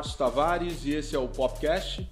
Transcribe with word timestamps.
Márcio 0.00 0.16
Tavares 0.16 0.86
e 0.86 0.92
esse 0.92 1.14
é 1.14 1.18
o 1.18 1.28
Popcast. 1.28 2.08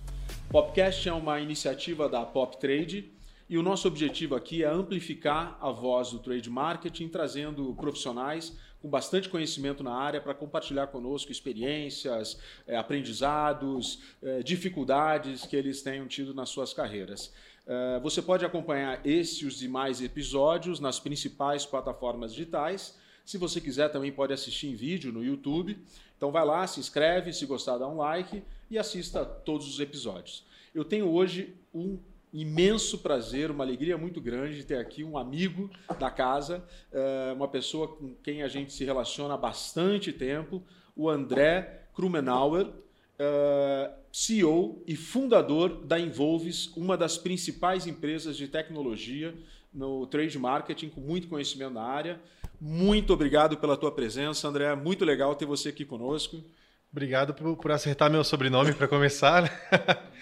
Popcast 0.51 1.09
é 1.09 1.13
uma 1.15 1.41
iniciativa 1.41 2.07
da 2.07 2.23
Pop 2.23 2.59
Trade 2.59 3.11
e 3.49 3.57
o 3.57 3.63
nosso 3.63 3.89
objetivo 3.89 4.35
aqui 4.35 4.63
é 4.63 4.69
amplificar 4.69 5.57
a 5.59 5.71
voz 5.71 6.11
do 6.11 6.19
trade 6.19 6.51
marketing, 6.51 7.09
trazendo 7.09 7.75
profissionais 7.77 8.55
com 8.83 8.91
bastante 8.91 9.31
conhecimento 9.31 9.83
na 9.83 9.95
área 9.95 10.21
para 10.21 10.35
compartilhar 10.35 10.89
conosco 10.89 11.33
experiências, 11.33 12.39
eh, 12.67 12.77
aprendizados, 12.77 14.03
eh, 14.23 14.43
dificuldades 14.43 15.47
que 15.47 15.57
eles 15.57 15.81
tenham 15.81 16.07
tido 16.07 16.35
nas 16.35 16.51
suas 16.51 16.75
carreiras. 16.75 17.33
Eh, 17.67 18.01
você 18.03 18.21
pode 18.21 18.45
acompanhar 18.45 19.01
esse 19.03 19.45
e 19.45 19.47
os 19.47 19.59
demais 19.59 20.03
episódios 20.03 20.79
nas 20.79 21.01
principais 21.01 21.65
plataformas 21.65 22.35
digitais. 22.35 22.99
Se 23.29 23.37
você 23.37 23.61
quiser, 23.61 23.91
também 23.91 24.11
pode 24.11 24.33
assistir 24.33 24.69
em 24.69 24.75
vídeo 24.75 25.13
no 25.13 25.23
YouTube. 25.23 25.79
Então 26.19 26.33
vai 26.33 26.45
lá, 26.45 26.67
se 26.67 26.81
inscreve, 26.81 27.33
se 27.33 27.47
gostar, 27.47 27.79
dá 27.79 27.89
um 27.89 27.97
like 27.97 28.43
e 28.69 28.77
assista 28.77 29.25
todos 29.25 29.67
os 29.69 29.79
episódios. 29.79 30.45
Eu 30.75 30.85
tenho 30.85 31.09
hoje 31.09 31.57
um 31.73 31.97
imenso 32.33 32.99
prazer, 32.99 33.51
uma 33.53 33.63
alegria 33.65 33.97
muito 33.97 34.21
grande 34.21 34.57
de 34.57 34.65
ter 34.65 34.79
aqui 34.79 35.03
um 35.05 35.17
amigo 35.17 35.71
da 35.99 36.11
casa, 36.11 36.63
eh, 36.93 37.33
uma 37.35 37.49
pessoa 37.49 37.89
com 37.89 38.15
quem 38.17 38.43
a 38.43 38.49
gente 38.49 38.73
se 38.73 38.85
relaciona 38.85 39.35
há 39.35 39.37
bastante 39.37 40.13
tempo, 40.13 40.63
o 40.95 41.09
André 41.09 41.87
Krumenauer, 41.95 42.69
eh, 43.17 43.91
CEO 44.13 44.83
e 44.87 44.97
fundador 44.97 45.85
da 45.85 45.99
Involves, 46.01 46.67
uma 46.77 46.97
das 46.97 47.17
principais 47.17 47.87
empresas 47.87 48.37
de 48.37 48.49
tecnologia 48.49 49.35
no 49.73 50.07
trade 50.07 50.39
marketing, 50.39 50.89
com 50.89 51.01
muito 51.01 51.29
conhecimento 51.29 51.75
na 51.75 51.83
área. 51.83 52.21
Muito 52.61 53.13
obrigado 53.13 53.57
pela 53.57 53.77
tua 53.77 53.93
presença, 53.93 54.49
André. 54.49 54.75
Muito 54.75 55.05
legal 55.05 55.35
ter 55.35 55.47
você 55.47 55.69
aqui 55.69 55.85
conosco. 55.85 56.43
Obrigado 56.91 57.35
por, 57.35 57.57
por 57.57 57.71
acertar 57.71 58.11
meu 58.11 58.25
sobrenome 58.25 58.73
para 58.73 58.89
começar. 58.89 59.45
É. 59.45 60.09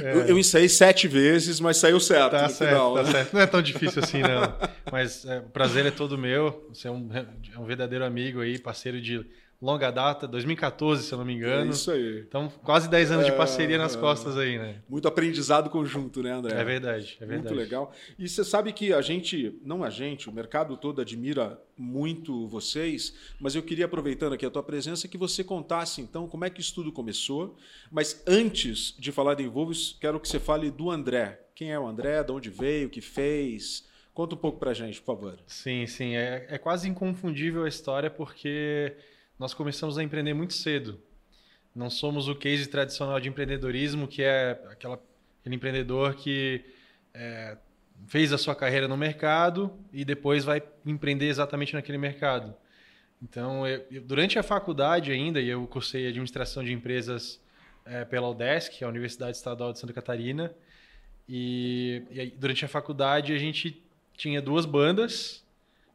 Eu, 0.00 0.20
eu, 0.26 0.38
ensaiei 0.38 0.68
sete 0.68 1.08
vezes, 1.08 1.58
mas 1.58 1.78
saiu 1.78 1.98
certo 1.98 2.30
tá 2.30 2.48
certo, 2.48 2.70
final. 2.70 2.94
Tá 2.94 3.02
né? 3.02 3.10
certo. 3.10 3.34
Não 3.34 3.40
é 3.40 3.46
tão 3.46 3.60
difícil 3.60 4.00
assim, 4.00 4.20
não. 4.20 4.56
Mas 4.92 5.24
é, 5.24 5.38
o 5.38 5.50
prazer 5.50 5.86
é 5.86 5.90
todo 5.90 6.16
meu. 6.16 6.68
Você 6.68 6.86
é 6.86 6.90
um, 6.90 7.08
é 7.12 7.58
um 7.58 7.64
verdadeiro 7.64 8.04
amigo 8.04 8.40
aí, 8.40 8.60
parceiro 8.60 9.00
de 9.00 9.26
longa 9.60 9.90
data, 9.90 10.28
2014, 10.28 11.02
se 11.02 11.12
eu 11.12 11.18
não 11.18 11.24
me 11.24 11.34
engano. 11.34 11.66
É 11.66 11.74
isso 11.74 11.90
aí. 11.90 12.20
Então, 12.20 12.48
quase 12.62 12.88
10 12.88 13.10
anos 13.10 13.26
é, 13.26 13.30
de 13.30 13.36
parceria 13.36 13.76
nas 13.76 13.96
é, 13.96 13.98
costas 13.98 14.36
aí, 14.36 14.56
né? 14.56 14.80
Muito 14.88 15.08
aprendizado 15.08 15.68
conjunto, 15.68 16.22
né, 16.22 16.32
André? 16.32 16.58
É 16.58 16.64
verdade, 16.64 17.16
é 17.20 17.26
verdade. 17.26 17.54
Muito 17.54 17.54
legal. 17.54 17.92
E 18.16 18.28
você 18.28 18.44
sabe 18.44 18.72
que 18.72 18.92
a 18.92 19.00
gente, 19.00 19.58
não 19.64 19.82
a 19.82 19.90
gente, 19.90 20.28
o 20.28 20.32
mercado 20.32 20.76
todo 20.76 21.00
admira 21.00 21.60
muito 21.76 22.46
vocês, 22.46 23.14
mas 23.40 23.54
eu 23.54 23.62
queria, 23.62 23.86
aproveitando 23.86 24.32
aqui 24.32 24.46
a 24.46 24.50
tua 24.50 24.62
presença, 24.62 25.08
que 25.08 25.18
você 25.18 25.42
contasse, 25.42 26.00
então, 26.00 26.28
como 26.28 26.44
é 26.44 26.50
que 26.50 26.60
isso 26.60 26.74
tudo 26.74 26.92
começou. 26.92 27.56
Mas 27.90 28.22
antes 28.26 28.94
de 28.96 29.10
falar 29.10 29.34
de 29.34 29.42
Envolves, 29.42 29.96
quero 30.00 30.20
que 30.20 30.28
você 30.28 30.38
fale 30.38 30.70
do 30.70 30.90
André. 30.90 31.40
Quem 31.54 31.72
é 31.72 31.78
o 31.78 31.86
André, 31.86 32.22
de 32.22 32.30
onde 32.30 32.48
veio, 32.48 32.86
o 32.86 32.90
que 32.90 33.00
fez... 33.00 33.86
Conta 34.14 34.34
um 34.34 34.38
pouco 34.38 34.58
pra 34.58 34.74
gente, 34.74 35.00
por 35.00 35.14
favor. 35.14 35.38
Sim, 35.46 35.86
sim. 35.86 36.16
É, 36.16 36.44
é 36.48 36.58
quase 36.58 36.88
inconfundível 36.88 37.62
a 37.62 37.68
história, 37.68 38.10
porque 38.10 38.96
nós 39.38 39.54
começamos 39.54 39.96
a 39.98 40.02
empreender 40.02 40.34
muito 40.34 40.54
cedo. 40.54 41.00
Não 41.74 41.88
somos 41.88 42.28
o 42.28 42.34
case 42.34 42.66
tradicional 42.66 43.20
de 43.20 43.28
empreendedorismo, 43.28 44.08
que 44.08 44.22
é 44.22 44.60
aquela, 44.70 45.00
aquele 45.40 45.54
empreendedor 45.54 46.14
que 46.14 46.64
é, 47.14 47.56
fez 48.06 48.32
a 48.32 48.38
sua 48.38 48.54
carreira 48.54 48.88
no 48.88 48.96
mercado 48.96 49.72
e 49.92 50.04
depois 50.04 50.44
vai 50.44 50.62
empreender 50.84 51.26
exatamente 51.26 51.74
naquele 51.74 51.98
mercado. 51.98 52.54
Então, 53.22 53.66
eu, 53.66 54.02
durante 54.02 54.38
a 54.38 54.42
faculdade 54.42 55.12
ainda, 55.12 55.40
eu 55.40 55.66
cursei 55.66 56.06
administração 56.08 56.64
de 56.64 56.72
empresas 56.72 57.40
é, 57.84 58.04
pela 58.04 58.28
UDESC, 58.28 58.84
a 58.84 58.88
Universidade 58.88 59.36
Estadual 59.36 59.72
de 59.72 59.78
Santa 59.78 59.92
Catarina, 59.92 60.54
e, 61.28 62.02
e 62.10 62.20
aí, 62.20 62.30
durante 62.30 62.64
a 62.64 62.68
faculdade 62.68 63.32
a 63.34 63.38
gente 63.38 63.82
tinha 64.16 64.40
duas 64.40 64.64
bandas, 64.64 65.44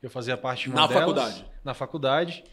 eu 0.02 0.10
fazia 0.10 0.38
parte 0.38 0.64
de 0.64 0.70
uma 0.70 0.82
na 0.82 0.88
delas, 0.88 1.02
faculdade. 1.02 1.46
Na 1.64 1.74
faculdade. 1.74 2.44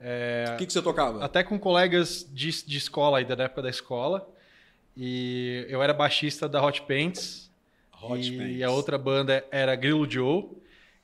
É, 0.00 0.52
o 0.54 0.56
que, 0.56 0.66
que 0.66 0.72
você 0.72 0.82
tocava? 0.82 1.24
Até 1.24 1.42
com 1.42 1.58
colegas 1.58 2.28
de, 2.32 2.64
de 2.64 2.78
escola, 2.78 3.18
ainda 3.18 3.34
da 3.34 3.44
época 3.44 3.62
da 3.62 3.70
escola. 3.70 4.28
E 4.96 5.66
eu 5.68 5.82
era 5.82 5.92
baixista 5.92 6.48
da 6.48 6.64
Hot 6.64 6.82
Pants. 6.82 7.50
Hot 8.02 8.20
e 8.20 8.36
Pants. 8.36 8.62
a 8.62 8.70
outra 8.70 8.98
banda 8.98 9.44
era 9.50 9.74
Grilo 9.74 10.08
Joe. 10.08 10.48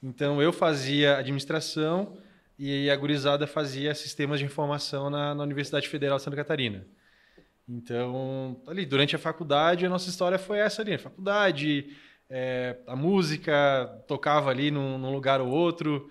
Então 0.02 0.40
eu 0.40 0.52
fazia 0.52 1.16
administração 1.16 2.16
e 2.58 2.88
a 2.90 2.96
gurizada 2.96 3.46
fazia 3.46 3.94
sistemas 3.94 4.38
de 4.38 4.44
informação 4.44 5.10
na, 5.10 5.34
na 5.34 5.42
Universidade 5.42 5.88
Federal 5.88 6.18
de 6.18 6.24
Santa 6.24 6.36
Catarina. 6.36 6.86
Então, 7.68 8.60
ali, 8.66 8.84
durante 8.84 9.16
a 9.16 9.18
faculdade, 9.18 9.86
a 9.86 9.88
nossa 9.88 10.08
história 10.10 10.38
foi 10.38 10.58
essa 10.58 10.82
ali. 10.82 10.94
A 10.94 10.98
faculdade, 10.98 11.96
é, 12.28 12.76
a 12.86 12.94
música, 12.94 14.02
tocava 14.06 14.50
ali 14.50 14.70
num, 14.70 14.98
num 14.98 15.12
lugar 15.12 15.40
ou 15.40 15.48
outro 15.48 16.10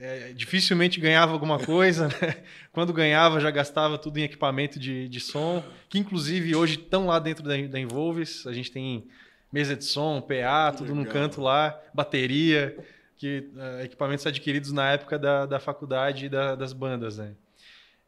é, 0.00 0.32
dificilmente 0.32 1.00
ganhava 1.00 1.32
alguma 1.32 1.58
coisa, 1.58 2.08
né? 2.08 2.36
Quando 2.72 2.92
ganhava, 2.92 3.40
já 3.40 3.50
gastava 3.50 3.98
tudo 3.98 4.18
em 4.18 4.22
equipamento 4.22 4.78
de, 4.78 5.08
de 5.08 5.20
som, 5.20 5.62
que 5.88 5.98
inclusive 5.98 6.54
hoje 6.54 6.74
estão 6.74 7.06
lá 7.06 7.18
dentro 7.18 7.42
da, 7.42 7.56
da 7.66 7.80
Involves. 7.80 8.46
A 8.46 8.52
gente 8.52 8.70
tem 8.70 9.08
mesa 9.52 9.74
de 9.74 9.84
som, 9.84 10.20
PA, 10.20 10.72
tudo 10.72 10.90
Legal. 10.90 10.96
num 10.96 11.04
canto 11.04 11.40
lá, 11.40 11.80
bateria, 11.92 12.76
que 13.16 13.48
uh, 13.54 13.82
equipamentos 13.82 14.26
adquiridos 14.26 14.72
na 14.72 14.92
época 14.92 15.18
da, 15.18 15.46
da 15.46 15.58
faculdade 15.58 16.26
e 16.26 16.28
da, 16.28 16.54
das 16.54 16.72
bandas, 16.72 17.18
né? 17.18 17.34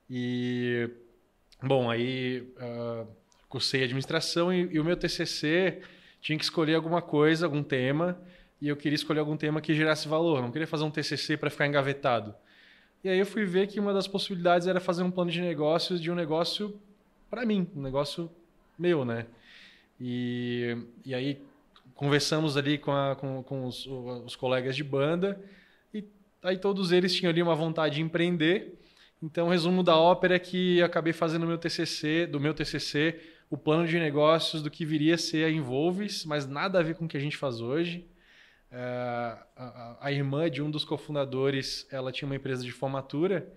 E, 0.08 0.88
bom, 1.62 1.90
aí 1.90 2.52
uh, 2.56 3.06
cursei 3.48 3.84
administração 3.84 4.52
e, 4.52 4.68
e 4.72 4.78
o 4.78 4.84
meu 4.84 4.96
TCC 4.96 5.80
tinha 6.20 6.38
que 6.38 6.44
escolher 6.44 6.74
alguma 6.74 7.02
coisa, 7.02 7.46
algum 7.46 7.62
tema, 7.62 8.20
e 8.60 8.68
eu 8.68 8.76
queria 8.76 8.94
escolher 8.94 9.20
algum 9.20 9.36
tema 9.36 9.60
que 9.60 9.74
gerasse 9.74 10.06
valor, 10.06 10.42
não 10.42 10.50
queria 10.50 10.66
fazer 10.66 10.84
um 10.84 10.90
TCC 10.90 11.36
para 11.36 11.50
ficar 11.50 11.66
engavetado. 11.66 12.34
E 13.02 13.08
aí 13.08 13.18
eu 13.18 13.24
fui 13.24 13.44
ver 13.44 13.66
que 13.66 13.80
uma 13.80 13.94
das 13.94 14.06
possibilidades 14.06 14.66
era 14.68 14.78
fazer 14.78 15.02
um 15.02 15.10
plano 15.10 15.30
de 15.30 15.40
negócios 15.40 16.00
de 16.00 16.10
um 16.10 16.14
negócio 16.14 16.78
para 17.30 17.46
mim, 17.46 17.66
um 17.74 17.80
negócio 17.80 18.30
meu, 18.78 19.04
né? 19.04 19.26
E, 19.98 20.76
e 21.04 21.14
aí 21.14 21.42
conversamos 21.94 22.56
ali 22.56 22.76
com, 22.76 22.92
a, 22.92 23.14
com, 23.14 23.42
com 23.42 23.66
os, 23.66 23.86
os, 23.86 24.34
colegas 24.34 24.74
de 24.74 24.82
banda 24.82 25.38
e 25.92 26.04
aí 26.42 26.56
todos 26.56 26.92
eles 26.92 27.14
tinham 27.14 27.30
ali 27.30 27.42
uma 27.42 27.54
vontade 27.54 27.96
de 27.96 28.02
empreender. 28.02 28.78
Então, 29.22 29.48
o 29.48 29.50
resumo 29.50 29.82
da 29.82 29.98
ópera 29.98 30.36
é 30.36 30.38
que 30.38 30.82
acabei 30.82 31.12
fazendo 31.12 31.46
meu 31.46 31.58
TCC, 31.58 32.26
do 32.26 32.40
meu 32.40 32.54
TCC, 32.54 33.20
o 33.50 33.56
plano 33.56 33.86
de 33.86 33.98
negócios 33.98 34.62
do 34.62 34.70
que 34.70 34.84
viria 34.86 35.16
a 35.16 35.18
ser 35.18 35.44
a 35.44 35.50
Involves, 35.50 36.24
mas 36.24 36.46
nada 36.46 36.78
a 36.78 36.82
ver 36.82 36.94
com 36.94 37.04
o 37.04 37.08
que 37.08 37.18
a 37.18 37.20
gente 37.20 37.36
faz 37.36 37.60
hoje. 37.60 38.08
É, 38.72 39.36
a, 39.56 39.96
a, 40.00 40.12
irmã 40.12 40.48
de 40.48 40.62
um 40.62 40.70
dos 40.70 40.84
cofundadores, 40.84 41.86
ela 41.90 42.12
tinha 42.12 42.26
uma 42.26 42.36
empresa 42.36 42.62
de 42.62 42.70
formatura 42.70 43.52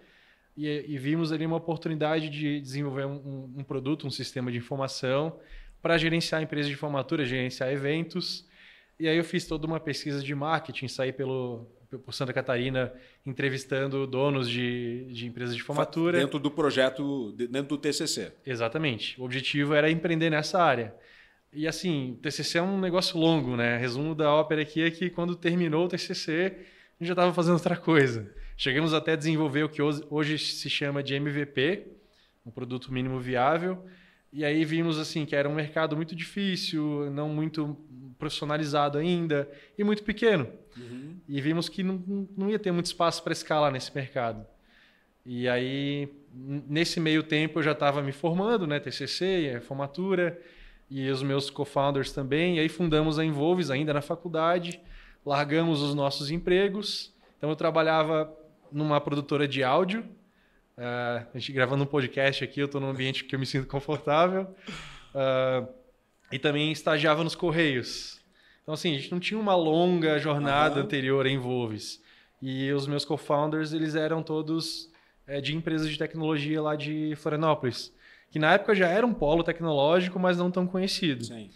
e, 0.57 0.68
e 0.68 0.97
vimos 0.97 1.31
ali 1.31 1.46
uma 1.46 1.57
oportunidade 1.57 2.29
de 2.29 2.59
desenvolver 2.59 3.06
um, 3.06 3.54
um 3.57 3.63
produto, 3.63 4.07
um 4.07 4.12
sistema 4.12 4.51
de 4.51 4.57
informação 4.57 5.39
para 5.81 5.98
gerenciar 5.98 6.39
a 6.39 6.44
empresa 6.44 6.68
de 6.68 6.75
formatura, 6.75 7.25
gerenciar 7.25 7.71
eventos. 7.71 8.48
E 9.00 9.07
aí 9.07 9.18
eu 9.18 9.24
fiz 9.24 9.45
toda 9.45 9.68
uma 9.68 9.80
pesquisa 9.80 10.21
de 10.24 10.33
marketing, 10.33 10.88
saí 10.88 11.12
pelo 11.12 11.68
por 12.00 12.13
Santa 12.13 12.33
Catarina 12.33 12.92
entrevistando 13.25 14.07
donos 14.07 14.50
de, 14.50 15.06
de 15.12 15.27
empresas 15.27 15.56
de 15.56 15.62
formatura. 15.62 16.19
Dentro 16.19 16.39
do 16.39 16.50
projeto, 16.50 17.31
dentro 17.33 17.68
do 17.68 17.77
TCC. 17.77 18.31
Exatamente. 18.45 19.19
O 19.21 19.25
objetivo 19.25 19.74
era 19.74 19.92
empreender 19.92 20.30
nessa 20.30 20.62
área. 20.62 20.94
E 21.54 21.68
assim, 21.68 22.14
o 22.14 22.16
TCC 22.16 22.58
é 22.58 22.62
um 22.62 22.80
negócio 22.80 23.18
longo, 23.18 23.56
né? 23.56 23.78
Resumo 23.78 24.16
da 24.16 24.34
ópera 24.34 24.62
aqui 24.62 24.82
é 24.82 24.90
que 24.90 25.10
quando 25.10 25.36
terminou 25.36 25.86
o 25.86 25.88
TCC, 25.88 26.56
a 26.56 27.04
gente 27.04 27.08
já 27.08 27.14
estava 27.14 27.34
fazendo 27.34 27.54
outra 27.54 27.78
coisa. 27.78 28.34
Chegamos 28.58 28.94
até 28.94 29.14
a 29.14 29.16
desenvolver 29.16 29.64
o 29.64 29.70
que 29.70 29.82
hoje 29.82 30.38
se 30.40 30.70
chama 30.70 31.04
de 31.04 31.14
MVP, 31.14 31.88
um 32.46 32.50
produto 32.52 32.92
mínimo 32.92 33.20
viável. 33.20 33.86
E 34.32 34.44
aí 34.44 34.66
vimos 34.66 34.98
assim 34.98 35.26
que 35.26 35.36
era 35.36 35.48
um 35.48 35.54
mercado 35.54 35.96
muito 35.96 36.16
difícil, 36.16 37.12
não 37.12 37.30
muito 37.30 37.78
profissionalizado 38.18 38.98
ainda 38.98 39.48
e 39.78 39.84
muito 39.84 40.04
pequeno. 40.04 40.48
Uhum. 40.76 41.18
E 41.28 41.40
vimos 41.40 41.70
que 41.70 41.84
não, 41.84 42.28
não 42.36 42.50
ia 42.50 42.58
ter 42.58 42.72
muito 42.72 42.88
espaço 42.88 43.24
para 43.24 43.34
escalar 43.34 43.72
nesse 43.72 43.94
mercado. 43.94 44.44
E 45.24 45.48
aí, 45.48 46.10
nesse 46.34 47.00
meio 47.00 47.22
tempo, 47.22 47.60
eu 47.60 47.64
já 47.64 47.74
estava 47.74 48.02
me 48.02 48.12
formando, 48.12 48.66
né? 48.66 48.80
TCC, 48.80 49.62
formatura 49.62 50.40
e 50.94 51.10
os 51.10 51.24
meus 51.24 51.50
co-founders 51.50 52.12
também. 52.12 52.57
E 52.57 52.60
aí 52.60 52.69
fundamos 52.69 53.18
a 53.18 53.25
Involves 53.25 53.72
ainda 53.72 53.92
na 53.92 54.01
faculdade, 54.01 54.80
largamos 55.25 55.81
os 55.81 55.95
nossos 55.95 56.30
empregos. 56.30 57.12
Então 57.36 57.50
eu 57.50 57.56
trabalhava 57.56 58.31
numa 58.72 59.01
produtora 59.01 59.48
de 59.48 59.63
áudio. 59.63 60.01
Uh, 60.78 61.25
a 61.34 61.40
gente 61.40 61.51
gravando 61.51 61.84
um 61.84 61.88
podcast 61.88 62.44
aqui, 62.44 62.60
eu 62.60 62.68
estou 62.68 62.80
num 62.80 62.92
ambiente 62.92 63.24
que 63.24 63.34
eu 63.34 63.40
me 63.40 63.45
sinto 63.48 63.68
confortável. 63.68 64.44
Uh, 65.16 65.68
e 66.31 66.38
também 66.38 66.72
estagiava 66.72 67.24
nos 67.24 67.34
Correios. 67.34 68.22
Então, 68.62 68.75
assim, 68.75 68.94
a 68.94 69.00
gente 69.00 69.12
não 69.12 69.19
tinha 69.19 69.40
uma 69.40 69.56
longa 69.56 70.19
jornada 70.19 70.75
uhum. 70.75 70.86
anterior 70.86 71.25
a 71.25 71.30
Involves. 71.30 72.04
E 72.40 72.72
os 72.72 72.86
meus 72.86 73.04
co-founders, 73.04 73.74
eles 73.74 73.95
eram 73.95 74.22
todos 74.22 74.92
é, 75.25 75.42
de 75.42 75.56
empresas 75.56 75.90
de 75.90 75.98
tecnologia 75.98 76.62
lá 76.62 76.75
de 76.75 77.16
Florianópolis, 77.16 77.92
que 78.33 78.39
na 78.39 78.53
época 78.53 78.74
já 78.74 78.88
era 78.88 79.06
um 79.06 79.13
polo 79.13 79.44
tecnológico, 79.44 80.19
mas 80.19 80.39
não 80.39 80.50
tão 80.50 80.65
conhecido. 80.65 81.24
Sim. 81.24 81.51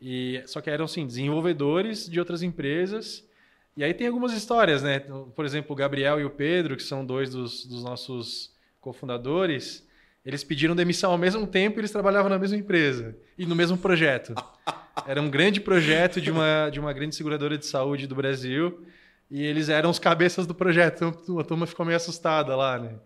E, 0.00 0.40
só 0.46 0.60
que 0.60 0.70
eram, 0.70 0.84
assim, 0.84 1.04
desenvolvedores 1.04 2.08
de 2.08 2.20
outras 2.20 2.40
empresas. 2.40 3.28
E 3.76 3.82
aí 3.82 3.92
tem 3.92 4.06
algumas 4.06 4.32
histórias, 4.32 4.80
né? 4.80 5.00
Por 5.34 5.44
exemplo, 5.44 5.72
o 5.72 5.74
Gabriel 5.74 6.20
e 6.20 6.24
o 6.24 6.30
Pedro, 6.30 6.76
que 6.76 6.84
são 6.84 7.04
dois 7.04 7.30
dos, 7.30 7.66
dos 7.66 7.82
nossos 7.82 8.54
cofundadores, 8.80 9.84
eles 10.24 10.44
pediram 10.44 10.76
demissão 10.76 11.10
ao 11.10 11.18
mesmo 11.18 11.48
tempo 11.48 11.78
e 11.78 11.80
eles 11.80 11.90
trabalhavam 11.90 12.30
na 12.30 12.38
mesma 12.38 12.56
empresa 12.56 13.18
e 13.36 13.44
no 13.44 13.56
mesmo 13.56 13.76
projeto. 13.76 14.32
Era 15.08 15.20
um 15.20 15.28
grande 15.28 15.60
projeto 15.60 16.20
de 16.20 16.30
uma, 16.30 16.70
de 16.70 16.78
uma 16.78 16.92
grande 16.92 17.16
seguradora 17.16 17.58
de 17.58 17.66
saúde 17.66 18.06
do 18.06 18.14
Brasil 18.14 18.86
e 19.28 19.42
eles 19.42 19.68
eram 19.68 19.90
os 19.90 19.98
cabeças 19.98 20.46
do 20.46 20.54
projeto. 20.54 21.12
Então 21.22 21.40
a 21.40 21.44
turma 21.44 21.66
ficou 21.66 21.84
meio 21.84 21.96
assustada 21.96 22.54
lá, 22.54 22.78
né? 22.78 23.00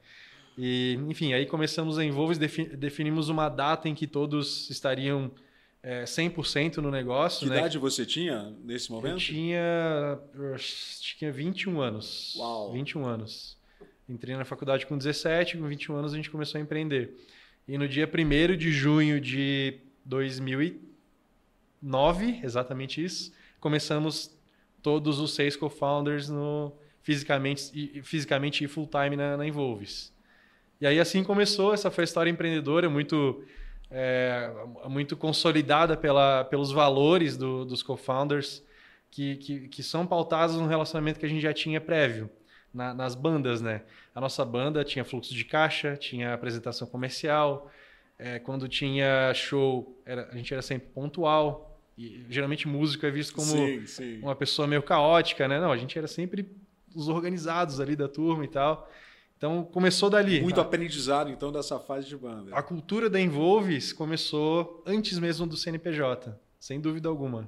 E, 0.56 0.98
enfim, 1.08 1.32
aí 1.32 1.46
começamos 1.46 1.98
a 1.98 2.04
envolver, 2.04 2.38
definimos 2.76 3.28
uma 3.28 3.48
data 3.48 3.88
em 3.88 3.94
que 3.94 4.06
todos 4.06 4.70
estariam 4.70 5.30
é, 5.82 6.04
100% 6.04 6.76
no 6.78 6.90
negócio. 6.90 7.40
Que 7.40 7.50
né? 7.50 7.58
idade 7.58 7.78
você 7.78 8.06
tinha 8.06 8.54
nesse 8.64 8.90
momento? 8.90 9.14
Eu 9.14 9.18
tinha, 9.18 10.18
eu 10.34 10.56
tinha 10.56 11.32
21 11.32 11.80
anos. 11.80 12.34
Uau! 12.36 12.72
21 12.72 13.04
anos. 13.04 13.58
Entrei 14.08 14.36
na 14.36 14.44
faculdade 14.44 14.86
com 14.86 14.96
17, 14.96 15.58
com 15.58 15.66
21 15.66 15.96
anos 15.96 16.12
a 16.12 16.16
gente 16.16 16.30
começou 16.30 16.58
a 16.58 16.62
empreender. 16.62 17.16
E 17.66 17.76
no 17.76 17.88
dia 17.88 18.08
1 18.08 18.56
de 18.56 18.70
junho 18.70 19.20
de 19.20 19.80
2009, 20.04 22.40
exatamente 22.42 23.02
isso, 23.02 23.32
começamos 23.58 24.30
todos 24.82 25.18
os 25.18 25.34
seis 25.34 25.56
co-founders 25.56 26.28
no 26.28 26.72
fisicamente, 27.02 28.02
fisicamente 28.02 28.64
e 28.64 28.68
full-time 28.68 29.16
na, 29.16 29.36
na 29.36 29.46
Involves. 29.46 30.13
E 30.80 30.86
aí 30.86 31.00
assim 31.00 31.22
começou, 31.22 31.72
essa 31.72 31.90
foi 31.90 32.02
a 32.02 32.06
história 32.06 32.30
empreendedora, 32.30 32.90
muito, 32.90 33.44
é, 33.90 34.50
muito 34.88 35.16
consolidada 35.16 35.96
pela, 35.96 36.44
pelos 36.44 36.72
valores 36.72 37.36
do, 37.36 37.64
dos 37.64 37.82
co-founders, 37.82 38.62
que, 39.10 39.36
que, 39.36 39.68
que 39.68 39.82
são 39.82 40.06
pautados 40.06 40.56
no 40.56 40.66
relacionamento 40.66 41.20
que 41.20 41.26
a 41.26 41.28
gente 41.28 41.42
já 41.42 41.52
tinha 41.52 41.80
prévio 41.80 42.28
na, 42.72 42.92
nas 42.92 43.14
bandas, 43.14 43.62
né? 43.62 43.82
A 44.14 44.20
nossa 44.20 44.44
banda 44.44 44.82
tinha 44.84 45.04
fluxo 45.04 45.32
de 45.32 45.44
caixa, 45.44 45.96
tinha 45.96 46.34
apresentação 46.34 46.86
comercial, 46.88 47.70
é, 48.18 48.38
quando 48.38 48.68
tinha 48.68 49.32
show, 49.34 50.00
era, 50.04 50.28
a 50.30 50.36
gente 50.36 50.52
era 50.52 50.62
sempre 50.62 50.88
pontual. 50.88 51.70
E 51.96 52.26
geralmente 52.28 52.66
músico 52.66 53.06
é 53.06 53.10
visto 53.10 53.34
como 53.34 53.46
sim, 53.46 53.86
sim. 53.86 54.18
uma 54.20 54.34
pessoa 54.34 54.66
meio 54.66 54.82
caótica, 54.82 55.46
né? 55.46 55.60
Não, 55.60 55.70
a 55.70 55.76
gente 55.76 55.96
era 55.96 56.08
sempre 56.08 56.48
os 56.92 57.08
organizados 57.08 57.78
ali 57.80 57.94
da 57.94 58.08
turma 58.08 58.44
e 58.44 58.48
tal. 58.48 58.90
Então 59.44 59.62
começou 59.62 60.08
dali. 60.08 60.41
Muito 60.41 60.58
aprendizado 60.58 61.31
então 61.31 61.52
dessa 61.52 61.79
fase 61.79 62.08
de 62.08 62.17
banda. 62.17 62.56
A 62.56 62.62
cultura 62.62 63.11
da 63.11 63.20
Envolves 63.20 63.93
começou 63.93 64.82
antes 64.87 65.19
mesmo 65.19 65.46
do 65.46 65.55
CNPJ, 65.55 66.35
sem 66.58 66.81
dúvida 66.81 67.11
alguma. 67.11 67.46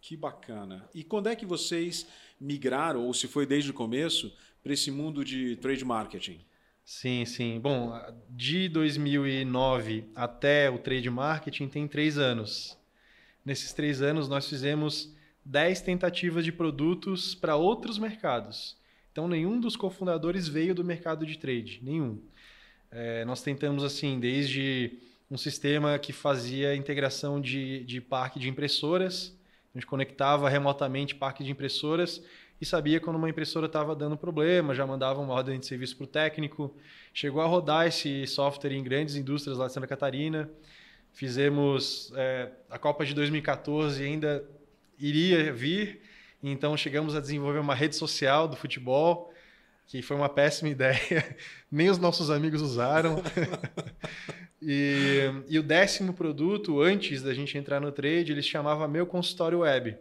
Que 0.00 0.16
bacana. 0.16 0.84
E 0.92 1.04
quando 1.04 1.28
é 1.28 1.36
que 1.36 1.46
vocês 1.46 2.08
migraram, 2.40 3.06
ou 3.06 3.14
se 3.14 3.28
foi 3.28 3.46
desde 3.46 3.70
o 3.70 3.74
começo, 3.74 4.34
para 4.64 4.72
esse 4.72 4.90
mundo 4.90 5.24
de 5.24 5.54
trade 5.58 5.84
marketing? 5.84 6.40
Sim, 6.84 7.24
sim. 7.24 7.60
Bom, 7.60 7.96
de 8.28 8.68
2009 8.68 10.10
até 10.16 10.68
o 10.68 10.76
trade 10.76 11.08
marketing 11.08 11.68
tem 11.68 11.86
três 11.86 12.18
anos. 12.18 12.76
Nesses 13.44 13.72
três 13.72 14.02
anos, 14.02 14.28
nós 14.28 14.48
fizemos 14.48 15.14
10 15.44 15.82
tentativas 15.82 16.44
de 16.44 16.50
produtos 16.50 17.32
para 17.32 17.54
outros 17.54 17.96
mercados. 17.96 18.81
Então, 19.12 19.28
nenhum 19.28 19.60
dos 19.60 19.76
cofundadores 19.76 20.48
veio 20.48 20.74
do 20.74 20.82
mercado 20.82 21.24
de 21.26 21.38
trade, 21.38 21.80
nenhum. 21.82 22.18
É, 22.90 23.24
nós 23.24 23.42
tentamos, 23.42 23.84
assim, 23.84 24.18
desde 24.18 24.98
um 25.30 25.36
sistema 25.36 25.98
que 25.98 26.12
fazia 26.12 26.74
integração 26.74 27.40
de, 27.40 27.84
de 27.84 28.00
parque 28.00 28.38
de 28.38 28.48
impressoras, 28.48 29.36
a 29.74 29.78
gente 29.78 29.86
conectava 29.86 30.48
remotamente 30.48 31.14
parque 31.14 31.42
de 31.42 31.50
impressoras 31.50 32.22
e 32.60 32.66
sabia 32.66 33.00
quando 33.00 33.16
uma 33.16 33.28
impressora 33.28 33.66
estava 33.66 33.96
dando 33.96 34.16
problema, 34.16 34.74
já 34.74 34.86
mandava 34.86 35.20
uma 35.20 35.32
ordem 35.32 35.58
de 35.58 35.66
serviço 35.66 35.96
para 35.96 36.04
o 36.04 36.06
técnico. 36.06 36.76
Chegou 37.12 37.40
a 37.40 37.46
rodar 37.46 37.86
esse 37.86 38.26
software 38.26 38.72
em 38.72 38.84
grandes 38.84 39.16
indústrias 39.16 39.58
lá 39.58 39.66
de 39.66 39.72
Santa 39.72 39.86
Catarina. 39.86 40.48
Fizemos 41.12 42.12
é, 42.14 42.50
a 42.70 42.78
Copa 42.78 43.04
de 43.04 43.14
2014 43.14 44.04
ainda 44.04 44.44
iria 44.98 45.52
vir, 45.52 46.02
então 46.50 46.76
chegamos 46.76 47.14
a 47.14 47.20
desenvolver 47.20 47.58
uma 47.58 47.74
rede 47.74 47.94
social 47.94 48.48
do 48.48 48.56
futebol, 48.56 49.32
que 49.86 50.02
foi 50.02 50.16
uma 50.16 50.28
péssima 50.28 50.68
ideia. 50.70 51.36
Nem 51.70 51.90
os 51.90 51.98
nossos 51.98 52.30
amigos 52.30 52.60
usaram. 52.62 53.22
E, 54.64 55.22
e, 55.48 55.58
o 55.58 55.62
décimo 55.62 56.14
produto, 56.14 56.80
antes 56.80 57.20
da 57.20 57.34
gente 57.34 57.58
entrar 57.58 57.80
no 57.80 57.90
trade, 57.90 58.30
ele 58.30 58.42
chamava 58.42 58.86
Meu 58.86 59.04
Consultório 59.04 59.58
Web. 59.58 59.98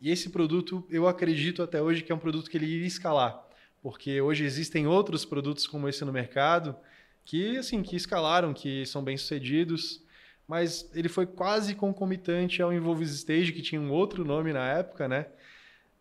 E 0.00 0.10
esse 0.10 0.30
produto, 0.30 0.82
eu 0.88 1.06
acredito 1.06 1.62
até 1.62 1.82
hoje 1.82 2.02
que 2.02 2.10
é 2.10 2.14
um 2.14 2.18
produto 2.18 2.48
que 2.48 2.56
ele 2.56 2.64
iria 2.64 2.86
escalar, 2.86 3.38
porque 3.82 4.18
hoje 4.18 4.44
existem 4.44 4.86
outros 4.86 5.26
produtos 5.26 5.66
como 5.66 5.86
esse 5.86 6.06
no 6.06 6.12
mercado 6.12 6.74
que, 7.22 7.58
assim, 7.58 7.82
que 7.82 7.94
escalaram, 7.96 8.54
que 8.54 8.86
são 8.86 9.04
bem 9.04 9.18
sucedidos, 9.18 10.02
mas 10.46 10.90
ele 10.94 11.10
foi 11.10 11.26
quase 11.26 11.74
concomitante 11.74 12.62
ao 12.62 12.72
Involves 12.72 13.10
Stage, 13.10 13.52
que 13.52 13.60
tinha 13.60 13.78
um 13.78 13.90
outro 13.90 14.24
nome 14.24 14.50
na 14.50 14.66
época, 14.66 15.06
né? 15.06 15.26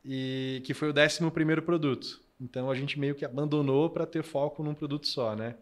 E 0.08 0.62
que 0.64 0.74
foi 0.74 0.90
o 0.90 0.94
décimo 0.94 1.30
primeiro 1.30 1.62
produto. 1.62 2.22
Então 2.40 2.72
a 2.72 2.76
gente 2.76 3.00
meio 3.00 3.14
que 3.14 3.26
abandonou 3.26 3.90
para 3.90 4.06
ter 4.06 4.24
foco 4.24 4.64
num 4.64 4.74
produto 4.74 5.08
só, 5.08 5.36
né? 5.36 5.56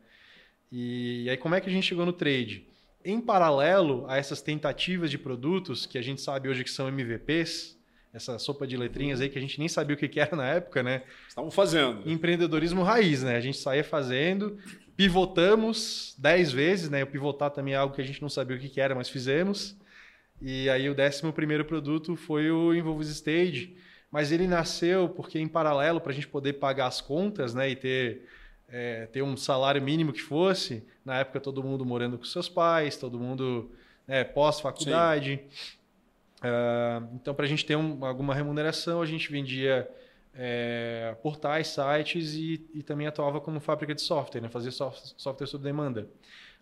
E, 0.72 1.24
e 1.24 1.30
aí, 1.30 1.38
como 1.38 1.56
é 1.56 1.62
que 1.62 1.70
a 1.70 1.72
gente 1.72 1.88
chegou 1.88 2.06
no 2.06 2.14
trade? 2.14 2.68
Em 3.04 3.22
paralelo 3.22 4.06
a 4.08 4.18
essas 4.18 4.42
tentativas 4.42 5.10
de 5.10 5.18
produtos, 5.18 5.86
que 5.86 5.98
a 5.98 6.02
gente 6.02 6.22
sabe 6.22 6.50
hoje 6.50 6.64
que 6.64 6.72
são 6.72 6.88
MVPs, 6.88 7.78
essa 8.12 8.40
sopa 8.40 8.66
de 8.66 8.78
letrinhas 8.78 9.20
aí 9.20 9.30
que 9.30 9.38
a 9.38 9.42
gente 9.42 9.60
nem 9.60 9.68
sabia 9.68 9.96
o 9.96 10.00
que 10.00 10.20
era 10.20 10.36
na 10.36 10.48
época, 10.48 10.82
né? 10.82 11.04
Estavam 11.28 11.52
fazendo. 11.52 12.10
Empreendedorismo 12.10 12.82
raiz, 12.82 13.24
né? 13.24 13.36
A 13.36 13.42
gente 13.42 13.58
saía 13.58 13.84
fazendo, 13.84 14.58
pivotamos 14.96 16.16
dez 16.18 16.52
vezes, 16.52 16.90
né? 16.90 17.04
O 17.04 17.08
pivotar 17.08 17.52
também 17.52 17.74
é 17.74 17.78
algo 17.78 17.94
que 17.94 18.02
a 18.02 18.06
gente 18.06 18.22
não 18.22 18.30
sabia 18.30 18.56
o 18.56 18.60
que 18.60 18.80
era, 18.80 18.96
mas 18.96 19.10
fizemos. 19.10 19.76
E 20.42 20.70
aí 20.70 20.90
o 20.90 20.96
décimo 20.96 21.34
primeiro 21.34 21.66
produto 21.66 22.16
foi 22.16 22.50
o 22.50 22.74
Involves 22.74 23.10
Stage, 23.10 23.76
mas 24.16 24.32
ele 24.32 24.48
nasceu 24.48 25.10
porque 25.10 25.38
em 25.38 25.48
paralelo 25.48 26.00
para 26.00 26.14
a 26.14 26.16
gente 26.16 26.26
poder 26.26 26.54
pagar 26.54 26.88
as 26.88 27.02
contas, 27.02 27.54
né? 27.54 27.70
E 27.70 27.76
ter 27.76 28.26
é, 28.70 29.08
ter 29.08 29.22
um 29.22 29.36
salário 29.36 29.82
mínimo 29.82 30.14
que 30.14 30.22
fosse, 30.22 30.88
na 31.04 31.18
época 31.18 31.42
todo 31.42 31.62
mundo 31.62 31.86
morando 31.86 32.18
com 32.18 32.24
seus 32.24 32.48
pais, 32.48 32.96
todo 32.96 33.20
mundo 33.20 33.70
né, 34.08 34.24
pós-faculdade. 34.24 35.42
Uh, 36.38 37.10
então, 37.14 37.36
para 37.36 37.44
a 37.44 37.48
gente 37.50 37.66
ter 37.66 37.76
um, 37.76 38.06
alguma 38.06 38.34
remuneração, 38.34 39.02
a 39.02 39.06
gente 39.06 39.30
vendia 39.30 39.86
é, 40.34 41.14
portais, 41.22 41.68
sites 41.68 42.36
e, 42.36 42.66
e, 42.74 42.84
também 42.84 43.08
atuava 43.08 43.42
como 43.42 43.60
fábrica 43.60 43.94
de 43.94 44.02
software, 44.02 44.40
né, 44.40 44.48
fazia 44.48 44.72
soft, 44.72 45.12
software 45.18 45.48
sob 45.48 45.62
demanda. 45.62 46.08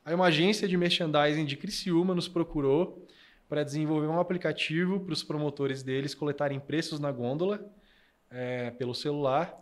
Aí 0.03 0.15
uma 0.15 0.25
agência 0.25 0.67
de 0.67 0.75
merchandising 0.75 1.45
de 1.45 1.55
Criciúma 1.55 2.15
nos 2.15 2.27
procurou 2.27 3.05
para 3.47 3.63
desenvolver 3.63 4.07
um 4.07 4.19
aplicativo 4.19 4.99
para 4.99 5.13
os 5.13 5.23
promotores 5.23 5.83
deles 5.83 6.15
coletarem 6.15 6.59
preços 6.59 6.99
na 6.99 7.11
gôndola 7.11 7.63
é, 8.29 8.71
pelo 8.71 8.95
celular 8.95 9.61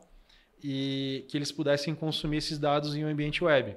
e 0.64 1.26
que 1.28 1.38
eles 1.38 1.52
pudessem 1.52 1.94
consumir 1.94 2.38
esses 2.38 2.58
dados 2.58 2.96
em 2.96 3.04
um 3.04 3.08
ambiente 3.08 3.44
web. 3.44 3.76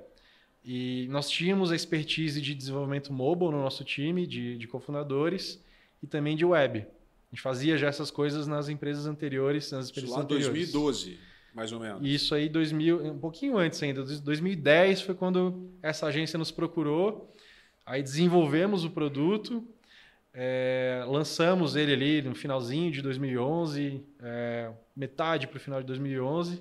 E 0.65 1.07
nós 1.11 1.29
tínhamos 1.29 1.71
a 1.71 1.77
expertise 1.77 2.41
de 2.41 2.55
desenvolvimento 2.55 3.13
mobile 3.13 3.51
no 3.51 3.61
nosso 3.61 3.85
time, 3.85 4.27
de, 4.27 4.57
de 4.57 4.67
cofundadores, 4.67 5.63
e 6.03 6.07
também 6.07 6.37
de 6.37 6.45
web. 6.45 6.79
A 6.81 7.35
gente 7.35 7.43
fazia 7.43 7.77
já 7.77 7.89
essas 7.89 8.11
coisas 8.11 8.47
nas 8.47 8.69
empresas 8.69 9.07
anteriores, 9.07 9.71
nas 9.73 9.87
experiências 9.87 10.11
Isso 10.11 10.19
lá 10.19 10.25
anteriores. 10.25 10.73
2012, 10.73 11.19
mais 11.55 11.73
ou 11.73 11.81
menos. 11.81 12.01
Isso 12.03 12.35
aí, 12.35 12.49
2000, 12.49 13.13
um 13.13 13.19
pouquinho 13.19 13.59
antes 13.59 13.83
ainda. 13.83 14.03
2010 14.03 15.03
foi 15.03 15.15
quando 15.15 15.71
essa 15.83 16.07
agência 16.07 16.39
nos 16.39 16.51
procurou, 16.51 17.31
aí 17.85 18.03
desenvolvemos 18.03 18.85
o 18.85 18.91
produto, 18.91 19.67
é, 20.37 21.05
lançamos 21.07 21.77
ele 21.77 21.93
ali 21.93 22.23
no 22.23 22.35
finalzinho 22.35 22.91
de 22.91 23.01
2011, 23.01 24.05
é, 24.21 24.73
metade 24.95 25.47
para 25.47 25.57
o 25.57 25.61
final 25.61 25.81
de 25.81 25.87
2011. 25.87 26.61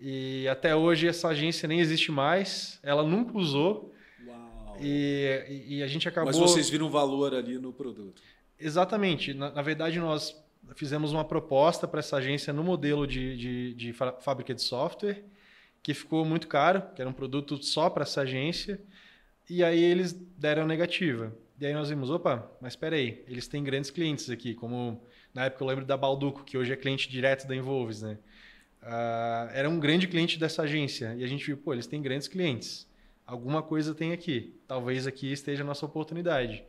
E 0.00 0.48
até 0.48 0.74
hoje 0.74 1.06
essa 1.06 1.28
agência 1.28 1.68
nem 1.68 1.80
existe 1.80 2.10
mais, 2.10 2.80
ela 2.82 3.02
nunca 3.02 3.36
usou. 3.36 3.92
Uau. 4.26 4.76
E, 4.80 5.64
e 5.68 5.82
a 5.82 5.86
gente 5.86 6.08
acabou. 6.08 6.32
Mas 6.32 6.38
vocês 6.38 6.70
viram 6.70 6.88
valor 6.88 7.34
ali 7.34 7.58
no 7.58 7.70
produto. 7.70 8.22
Exatamente. 8.58 9.34
Na, 9.34 9.50
na 9.50 9.62
verdade, 9.62 9.98
nós 9.98 10.34
fizemos 10.74 11.12
uma 11.12 11.24
proposta 11.24 11.86
para 11.86 12.00
essa 12.00 12.16
agência 12.16 12.50
no 12.50 12.64
modelo 12.64 13.06
de, 13.06 13.36
de, 13.36 13.74
de 13.74 13.92
fábrica 13.92 14.54
de 14.54 14.62
software, 14.62 15.22
que 15.82 15.92
ficou 15.92 16.24
muito 16.24 16.48
caro, 16.48 16.82
que 16.94 17.02
era 17.02 17.08
um 17.08 17.12
produto 17.12 17.62
só 17.62 17.90
para 17.90 18.04
essa 18.04 18.22
agência. 18.22 18.80
E 19.48 19.62
aí 19.62 19.82
eles 19.82 20.12
deram 20.12 20.66
negativa. 20.66 21.32
E 21.58 21.66
aí 21.66 21.72
nós 21.72 21.88
vimos, 21.88 22.10
opa, 22.10 22.50
mas 22.60 22.72
espera 22.72 22.96
aí, 22.96 23.24
eles 23.26 23.48
têm 23.48 23.64
grandes 23.64 23.90
clientes 23.90 24.28
aqui, 24.28 24.54
como 24.54 25.02
na 25.32 25.46
época 25.46 25.64
eu 25.64 25.68
lembro 25.68 25.84
da 25.84 25.96
Balduco, 25.96 26.44
que 26.44 26.58
hoje 26.58 26.72
é 26.72 26.76
cliente 26.76 27.08
direto 27.08 27.46
da 27.46 27.56
Involves, 27.56 28.02
né? 28.02 28.18
uh, 28.86 29.50
era 29.52 29.68
um 29.68 29.78
grande 29.78 30.06
cliente 30.06 30.38
dessa 30.38 30.62
agência. 30.62 31.14
E 31.16 31.24
a 31.24 31.26
gente 31.26 31.44
viu, 31.44 31.56
pô, 31.56 31.72
eles 31.72 31.86
têm 31.86 32.00
grandes 32.00 32.28
clientes. 32.28 32.86
Alguma 33.26 33.62
coisa 33.62 33.94
tem 33.94 34.12
aqui. 34.12 34.54
Talvez 34.66 35.06
aqui 35.06 35.32
esteja 35.32 35.62
a 35.62 35.66
nossa 35.66 35.84
oportunidade. 35.84 36.64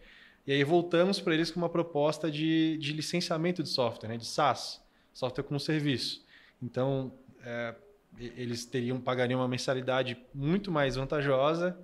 E 0.45 0.51
aí 0.51 0.63
voltamos 0.63 1.19
para 1.19 1.33
eles 1.33 1.51
com 1.51 1.59
uma 1.59 1.69
proposta 1.69 2.31
de, 2.31 2.77
de 2.77 2.93
licenciamento 2.93 3.61
de 3.61 3.69
software, 3.69 4.09
né? 4.09 4.17
de 4.17 4.25
SaaS, 4.25 4.81
software 5.13 5.43
como 5.43 5.59
serviço. 5.59 6.25
Então, 6.61 7.13
é, 7.43 7.75
eles 8.19 8.65
teriam 8.65 8.99
pagariam 8.99 9.39
uma 9.39 9.47
mensalidade 9.47 10.17
muito 10.33 10.71
mais 10.71 10.95
vantajosa, 10.95 11.77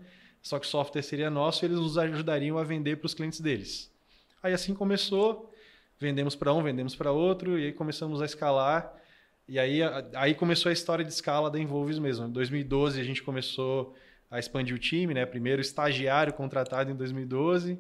só 0.44 0.60
que 0.60 0.68
o 0.68 0.70
software 0.70 1.02
seria 1.02 1.30
nosso 1.30 1.64
e 1.64 1.68
eles 1.68 1.78
nos 1.78 1.98
ajudariam 1.98 2.58
a 2.58 2.64
vender 2.64 2.98
para 2.98 3.06
os 3.06 3.14
clientes 3.14 3.40
deles. 3.40 3.90
Aí 4.44 4.54
assim 4.54 4.76
começou, 4.76 5.50
vendemos 5.98 6.36
para 6.36 6.54
um, 6.54 6.62
vendemos 6.62 6.96
para 6.98 7.14
outro, 7.14 7.58
e 7.58 7.68
aí 7.68 7.72
começamos 7.72 8.22
a 8.22 8.26
escalar. 8.26 8.94
E 9.48 9.58
aí, 9.58 9.80
aí 10.14 10.36
começou 10.36 10.70
a 10.70 10.74
história 10.74 11.04
de 11.04 11.14
escala 11.14 11.50
da 11.50 11.58
Envolves 11.58 11.98
mesmo. 11.98 12.28
Em 12.28 12.32
2012 12.32 13.00
a 13.00 13.04
gente 13.06 13.24
começou 13.24 13.96
a 14.30 14.38
expandir 14.38 14.76
o 14.76 14.80
time, 14.80 15.14
né? 15.14 15.26
Primeiro 15.26 15.62
estagiário 15.62 16.34
contratado 16.34 16.92
em 16.92 16.96
2012. 16.96 17.80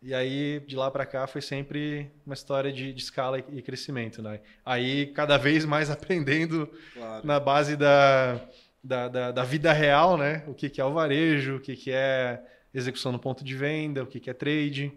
E 0.00 0.14
aí, 0.14 0.60
de 0.68 0.76
lá 0.76 0.92
para 0.92 1.04
cá, 1.04 1.26
foi 1.26 1.42
sempre 1.42 2.12
uma 2.24 2.34
história 2.34 2.72
de, 2.72 2.92
de, 2.92 3.02
escala 3.02 3.40
e 3.40 3.60
crescimento, 3.60 4.22
né? 4.22 4.38
Aí, 4.64 5.06
cada 5.06 5.36
vez 5.36 5.64
mais 5.64 5.90
aprendendo 5.90 6.70
claro. 6.94 7.26
na 7.26 7.40
base 7.40 7.76
da, 7.76 8.40
da, 8.82 9.08
da, 9.08 9.32
da, 9.32 9.44
vida 9.44 9.72
real, 9.72 10.16
né? 10.16 10.44
O 10.46 10.54
que, 10.54 10.70
que 10.70 10.80
é 10.80 10.84
o 10.84 10.92
varejo, 10.92 11.56
o 11.56 11.60
que, 11.60 11.76
que 11.76 11.90
é 11.90 12.42
execução 12.72 13.12
no 13.12 13.18
ponto 13.18 13.44
de 13.44 13.54
venda, 13.54 14.02
o 14.02 14.06
que, 14.06 14.20
que 14.20 14.30
é 14.30 14.34
trade. 14.34 14.92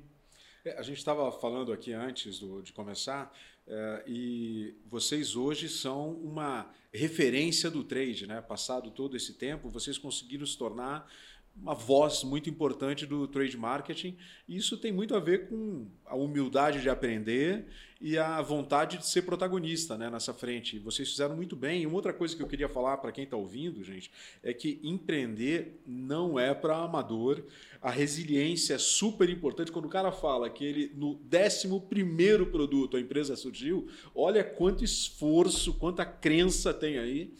É, 0.63 0.77
a 0.77 0.81
gente 0.81 0.97
estava 0.97 1.31
falando 1.31 1.73
aqui 1.73 1.93
antes 1.93 2.39
do, 2.39 2.61
de 2.61 2.71
começar, 2.71 3.33
é, 3.67 4.03
e 4.05 4.75
vocês 4.85 5.35
hoje 5.35 5.67
são 5.69 6.11
uma 6.13 6.69
referência 6.93 7.69
do 7.69 7.83
trade, 7.83 8.27
né? 8.27 8.41
Passado 8.41 8.91
todo 8.91 9.17
esse 9.17 9.33
tempo, 9.33 9.69
vocês 9.69 9.97
conseguiram 9.97 10.45
se 10.45 10.57
tornar 10.57 11.09
uma 11.55 11.73
voz 11.73 12.23
muito 12.23 12.49
importante 12.49 13.05
do 13.05 13.27
trade 13.27 13.57
marketing. 13.57 14.17
E 14.47 14.55
isso 14.55 14.77
tem 14.77 14.91
muito 14.91 15.15
a 15.15 15.19
ver 15.19 15.49
com 15.49 15.87
a 16.05 16.15
humildade 16.15 16.81
de 16.81 16.89
aprender 16.89 17.65
e 18.01 18.17
a 18.17 18.41
vontade 18.41 18.97
de 18.97 19.05
ser 19.05 19.21
protagonista 19.21 19.95
né, 19.95 20.09
nessa 20.09 20.33
frente. 20.33 20.79
Vocês 20.79 21.09
fizeram 21.09 21.35
muito 21.35 21.55
bem. 21.55 21.83
E 21.83 21.85
uma 21.85 21.95
outra 21.95 22.11
coisa 22.11 22.35
que 22.35 22.41
eu 22.41 22.47
queria 22.47 22.67
falar 22.67 22.97
para 22.97 23.11
quem 23.11 23.25
está 23.25 23.37
ouvindo, 23.37 23.83
gente, 23.83 24.11
é 24.41 24.53
que 24.53 24.79
empreender 24.83 25.79
não 25.85 26.39
é 26.39 26.53
para 26.53 26.77
amador. 26.77 27.43
A 27.79 27.91
resiliência 27.91 28.73
é 28.73 28.77
super 28.79 29.29
importante. 29.29 29.71
Quando 29.71 29.85
o 29.85 29.89
cara 29.89 30.11
fala 30.11 30.49
que 30.49 30.65
ele, 30.65 30.91
no 30.95 31.19
11 31.31 32.45
produto, 32.45 32.97
a 32.97 32.99
empresa 32.99 33.35
surgiu, 33.35 33.87
olha 34.15 34.43
quanto 34.43 34.83
esforço, 34.83 35.75
quanta 35.75 36.03
crença 36.03 36.73
tem 36.73 36.97
aí 36.97 37.31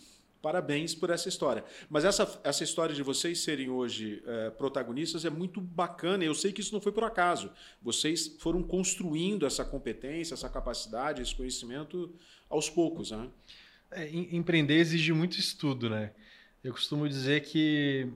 Parabéns 0.42 0.96
por 0.96 1.10
essa 1.10 1.30
história. 1.30 1.64
Mas 1.90 2.04
essa, 2.04 2.40
essa 2.44 2.64
história 2.64 2.96
de 2.96 3.04
vocês 3.04 3.40
serem 3.40 3.70
hoje 3.70 4.24
é, 4.26 4.50
protagonistas 4.50 5.24
é 5.24 5.30
muito 5.30 5.62
bacana. 5.62 6.24
Eu 6.24 6.34
sei 6.34 6.52
que 6.52 6.62
isso 6.62 6.74
não 6.74 6.82
foi 6.82 6.92
por 6.92 7.04
acaso. 7.04 7.52
Vocês 7.82 8.36
foram 8.40 8.64
construindo 8.64 9.46
essa 9.46 9.64
competência, 9.64 10.34
essa 10.34 10.50
capacidade, 10.50 11.22
esse 11.22 11.36
conhecimento 11.36 12.14
aos 12.50 12.70
poucos. 12.70 13.12
Né? 13.12 13.30
É, 13.92 14.10
empreender 14.10 14.76
exige 14.76 15.14
muito 15.14 15.38
estudo, 15.38 15.90
né? 15.90 16.12
Eu 16.64 16.72
costumo 16.74 17.08
dizer 17.10 17.42
que 17.42 18.08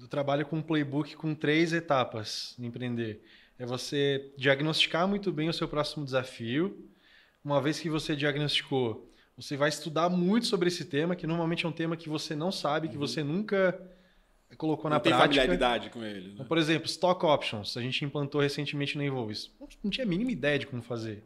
eu 0.00 0.08
trabalho 0.08 0.46
com 0.46 0.56
um 0.56 0.62
playbook 0.62 1.16
com 1.16 1.34
três 1.34 1.72
etapas 1.72 2.54
em 2.58 2.66
empreender. 2.66 3.22
É 3.58 3.66
você 3.66 4.32
diagnosticar 4.38 5.06
muito 5.06 5.30
bem 5.30 5.48
o 5.48 5.52
seu 5.52 5.68
próximo 5.68 6.04
desafio. 6.04 6.88
Uma 7.44 7.60
vez 7.60 7.78
que 7.80 7.90
você 7.90 8.16
diagnosticou, 8.16 9.07
você 9.38 9.56
vai 9.56 9.68
estudar 9.68 10.08
muito 10.08 10.46
sobre 10.46 10.66
esse 10.66 10.84
tema, 10.84 11.14
que 11.14 11.24
normalmente 11.24 11.64
é 11.64 11.68
um 11.68 11.72
tema 11.72 11.96
que 11.96 12.08
você 12.08 12.34
não 12.34 12.50
sabe, 12.50 12.88
que 12.88 12.94
uhum. 12.94 13.00
você 13.00 13.22
nunca 13.22 13.80
colocou 14.56 14.90
não 14.90 14.96
na 14.96 15.00
tem 15.00 15.12
prática. 15.12 15.28
familiaridade 15.28 15.90
com 15.90 16.04
ele. 16.04 16.34
Né? 16.34 16.44
Por 16.44 16.58
exemplo, 16.58 16.88
stock 16.88 17.24
options, 17.24 17.76
a 17.76 17.80
gente 17.80 18.04
implantou 18.04 18.40
recentemente 18.40 18.98
na 18.98 19.04
Involves. 19.04 19.48
Não 19.82 19.90
tinha 19.90 20.04
a 20.04 20.08
mínima 20.08 20.32
ideia 20.32 20.58
de 20.58 20.66
como 20.66 20.82
fazer. 20.82 21.22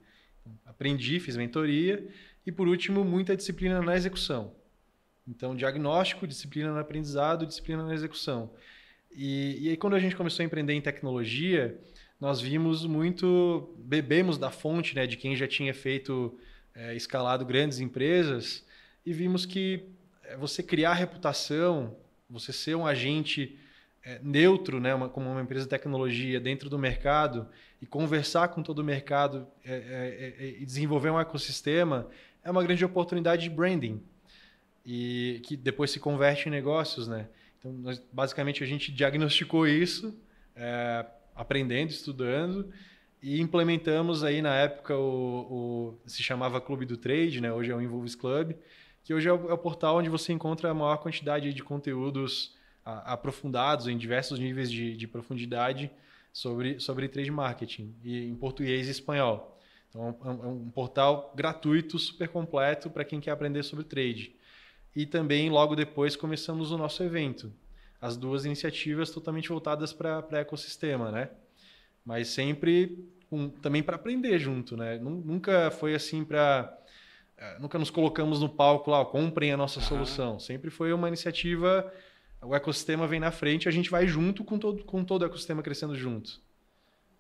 Aprendi, 0.67 1.19
fiz 1.21 1.37
mentoria 1.37 2.07
e 2.47 2.53
por 2.53 2.69
último, 2.69 3.03
muita 3.03 3.35
disciplina 3.35 3.81
na 3.81 3.97
execução. 3.97 4.53
Então, 5.27 5.57
diagnóstico, 5.57 6.27
disciplina 6.27 6.71
no 6.71 6.79
aprendizado, 6.79 7.47
disciplina 7.47 7.83
na 7.83 7.95
execução. 7.95 8.51
E, 9.11 9.59
e 9.59 9.69
aí, 9.71 9.77
quando 9.77 9.95
a 9.95 9.99
gente 9.99 10.15
começou 10.15 10.43
a 10.43 10.47
empreender 10.47 10.75
em 10.75 10.83
tecnologia, 10.83 11.81
nós 12.21 12.43
vimos 12.43 12.85
muito, 12.85 13.75
bebemos 13.79 14.37
da 14.37 14.51
fonte 14.51 14.95
né, 14.95 15.07
de 15.07 15.17
quem 15.17 15.35
já 15.35 15.49
tinha 15.49 15.73
feito 15.73 16.39
é, 16.75 16.95
escalado 16.95 17.45
grandes 17.45 17.81
empresas 17.81 18.65
e 19.05 19.13
vimos 19.13 19.45
que 19.45 19.85
é, 20.25 20.37
você 20.37 20.63
criar 20.63 20.95
reputação, 20.95 21.97
você 22.29 22.53
ser 22.53 22.75
um 22.75 22.87
agente 22.87 23.59
é, 24.05 24.19
neutro, 24.23 24.81
né, 24.81 24.95
uma, 24.95 25.09
como 25.09 25.31
uma 25.31 25.43
empresa 25.43 25.65
de 25.65 25.71
tecnologia 25.71 26.41
dentro 26.41 26.69
do 26.69 26.79
mercado 26.79 27.47
e 27.81 27.87
conversar 27.87 28.49
com 28.49 28.63
todo 28.63 28.81
o 28.81 28.85
mercado 28.85 29.47
é, 29.65 29.73
é, 29.73 30.45
é, 30.45 30.49
e 30.61 30.65
desenvolver 30.65 31.11
um 31.11 31.21
ecossistema 31.21 32.09
é 32.43 32.51
uma 32.51 32.63
grande 32.63 32.85
oportunidade 32.85 33.43
de 33.43 33.51
branding 33.51 34.03
e 34.85 35.41
que 35.45 35.57
depois 35.57 35.91
se 35.91 36.01
converte 36.01 36.49
em 36.49 36.51
negócios, 36.51 37.07
né? 37.07 37.29
Então, 37.59 37.73
nós, 37.73 38.03
basicamente 38.13 38.65
a 38.65 38.67
gente 38.67 38.91
diagnosticou 38.91 39.69
isso, 39.69 40.13
aprendendo, 41.37 41.91
estudando 41.91 42.69
e 43.23 43.41
implementamos 43.41 44.25
aí 44.25 44.43
na 44.43 44.55
época 44.57 44.97
o, 44.97 45.95
o, 46.05 46.09
se 46.09 46.23
chamava 46.23 46.61
Clube 46.61 46.85
do 46.85 46.97
Trade, 46.97 47.41
né? 47.41 47.53
Hoje 47.53 47.71
é 47.71 47.75
o 47.75 47.81
Involves 47.81 48.17
Club, 48.17 48.55
que 49.05 49.15
hoje 49.15 49.29
é 49.29 49.33
o, 49.33 49.51
é 49.51 49.53
o 49.53 49.59
portal 49.59 49.99
onde 49.99 50.09
você 50.09 50.33
encontra 50.33 50.71
a 50.71 50.75
maior 50.75 50.97
quantidade 50.97 51.55
de 51.55 51.63
conteúdos 51.63 52.57
a, 52.85 53.13
aprofundados 53.13 53.87
em 53.87 53.97
diversos 53.97 54.41
níveis 54.41 54.71
de, 54.71 54.97
de, 54.97 55.07
profundidade 55.07 55.89
sobre 56.33 56.81
sobre 56.81 57.09
trade 57.09 57.31
marketing 57.31 57.95
e 58.03 58.27
em 58.27 58.35
português 58.35 58.89
e 58.89 58.91
espanhol. 58.91 59.57
Então 59.89 60.19
é 60.25 60.29
um, 60.29 60.67
é 60.69 60.71
portal 60.73 61.33
gratuito, 61.37 62.01
super 62.01 62.29
completo 62.29 62.91
para 62.91 63.05
quem 63.05 63.21
quer 63.21 63.31
aprender 63.31 63.63
sobre 63.63 63.85
trade. 63.85 64.35
E 64.97 65.07
também 65.07 65.49
logo 65.49 65.77
depois 65.77 66.17
começamos 66.17 66.73
o 66.73 66.77
nosso 66.77 67.05
evento. 67.05 67.53
As 68.01 68.17
duas 68.17 68.45
iniciativas 68.45 69.11
totalmente 69.11 69.49
voltadas 69.49 69.93
para 69.93 70.27
ecossistema, 70.33 71.13
né? 71.13 71.31
Mas 72.05 72.29
sempre 72.29 73.09
um, 73.31 73.49
também 73.49 73.83
para 73.83 73.97
aprender 73.97 74.39
junto, 74.39 74.77
né? 74.77 74.99
Nunca 74.99 75.71
foi 75.71 75.95
assim 75.95 76.25
para 76.25 76.79
é, 77.37 77.59
nunca 77.59 77.79
nos 77.79 77.91
colocamos 77.91 78.41
no 78.41 78.49
palco 78.49 78.91
lá, 78.91 79.05
comprem 79.05 79.53
a 79.53 79.57
nossa 79.57 79.81
uhum. 79.81 79.87
solução. 79.87 80.39
Sempre 80.39 80.71
foi 80.71 80.93
uma 80.93 81.09
iniciativa, 81.09 81.93
o 82.41 82.55
ecossistema 82.55 83.07
vem 83.07 83.19
na 83.19 83.33
frente, 83.33 83.69
a 83.69 83.73
gente 83.73 83.91
vai 83.91 84.07
junto 84.07 84.45
com 84.45 84.59
todo, 84.59 84.85
com 84.85 85.05
todo 85.05 85.23
o 85.23 85.25
ecossistema 85.25 85.63
crescendo 85.63 85.97
junto. 85.97 86.41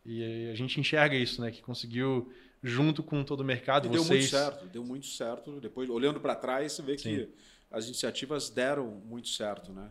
E 0.05 0.49
a 0.51 0.55
gente 0.55 0.79
enxerga 0.79 1.17
isso, 1.17 1.41
né? 1.41 1.51
Que 1.51 1.63
conseguiu 1.63 2.33
junto 2.63 3.03
com 3.03 3.25
todo 3.25 3.41
o 3.41 3.45
mercado. 3.45 3.87
E 3.87 3.89
vocês... 3.89 4.09
Deu 4.09 4.17
muito 4.17 4.31
certo, 4.31 4.67
deu 4.67 4.85
muito 4.85 5.07
certo. 5.07 5.61
Depois, 5.61 5.91
olhando 5.91 6.21
para 6.21 6.35
trás, 6.35 6.73
você 6.73 6.83
vê 6.83 6.99
Sim. 6.99 7.17
que 7.17 7.29
as 7.71 7.87
iniciativas 7.87 8.51
deram 8.51 8.87
muito 9.05 9.29
certo, 9.29 9.73
né? 9.73 9.91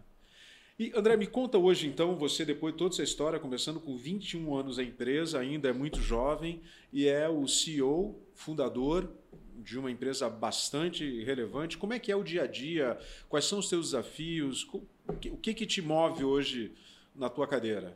E 0.82 0.92
André, 0.96 1.16
me 1.16 1.28
conta 1.28 1.60
hoje 1.60 1.86
então, 1.86 2.16
você 2.16 2.44
depois 2.44 2.74
de 2.74 2.80
toda 2.80 2.92
essa 2.92 3.04
história, 3.04 3.40
começando 3.40 3.80
com 3.80 3.96
21 3.96 4.56
anos 4.56 4.80
a 4.80 4.84
empresa, 4.84 5.38
ainda 5.38 5.70
é 5.70 5.72
muito 5.72 6.02
jovem 6.02 6.60
e 6.92 7.08
é 7.08 7.30
o 7.30 7.48
CEO, 7.48 8.20
fundador 8.34 9.08
de 9.58 9.78
uma 9.78 9.92
empresa 9.92 10.28
bastante 10.28 11.24
relevante. 11.24 11.78
Como 11.78 11.94
é 11.94 12.00
que 12.00 12.12
é 12.12 12.16
o 12.16 12.24
dia 12.24 12.46
a 12.46 12.48
dia? 12.48 12.98
Quais 13.30 13.46
são 13.46 13.60
os 13.60 13.70
seus 13.70 13.92
desafios? 13.92 14.68
O 15.08 15.38
que, 15.38 15.54
que 15.54 15.68
te 15.68 15.84
move 15.84 16.24
hoje 16.24 16.74
na 17.16 17.30
tua 17.30 17.48
cadeira? 17.48 17.96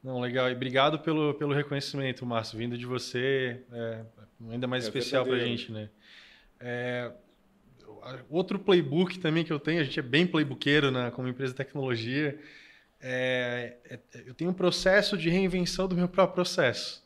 Não, 0.00 0.20
legal. 0.20 0.48
E 0.48 0.54
obrigado 0.54 1.00
pelo, 1.00 1.34
pelo 1.34 1.52
reconhecimento, 1.52 2.24
Márcio. 2.24 2.56
Vindo 2.56 2.78
de 2.78 2.86
você, 2.86 3.62
é 3.72 4.04
ainda 4.48 4.68
mais 4.68 4.84
é 4.84 4.86
especial 4.86 5.26
para 5.26 5.34
a 5.34 5.40
gente, 5.40 5.72
né? 5.72 5.90
É, 6.60 7.10
outro 8.28 8.58
playbook 8.58 9.18
também 9.18 9.44
que 9.44 9.52
eu 9.52 9.58
tenho, 9.58 9.80
a 9.80 9.84
gente 9.84 9.98
é 9.98 10.02
bem 10.02 10.26
playbookero 10.26 10.90
na, 10.90 11.10
como 11.10 11.28
empresa 11.28 11.52
de 11.52 11.56
tecnologia, 11.56 12.38
é, 13.00 13.76
é, 13.88 13.98
eu 14.26 14.34
tenho 14.34 14.50
um 14.50 14.54
processo 14.54 15.16
de 15.16 15.28
reinvenção 15.28 15.86
do 15.86 15.94
meu 15.94 16.08
próprio 16.08 16.34
processo. 16.34 17.04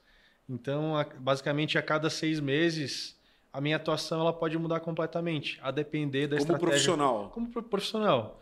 Então, 0.49 0.97
a, 0.97 1.05
basicamente, 1.05 1.79
a 1.79 1.83
cada 1.83 2.09
seis 2.09 2.41
meses, 2.41 3.19
a 3.53 3.61
minha 3.61 3.77
atuação 3.77 4.21
ela 4.21 4.33
pode 4.33 4.57
mudar 4.59 4.81
completamente, 4.81 5.59
a 5.63 5.71
depender 5.71 6.27
da 6.27 6.37
como 6.37 6.53
estratégia. 6.53 6.59
Como 6.59 6.71
profissional. 6.71 7.31
Como 7.31 7.63
profissional. 7.65 8.41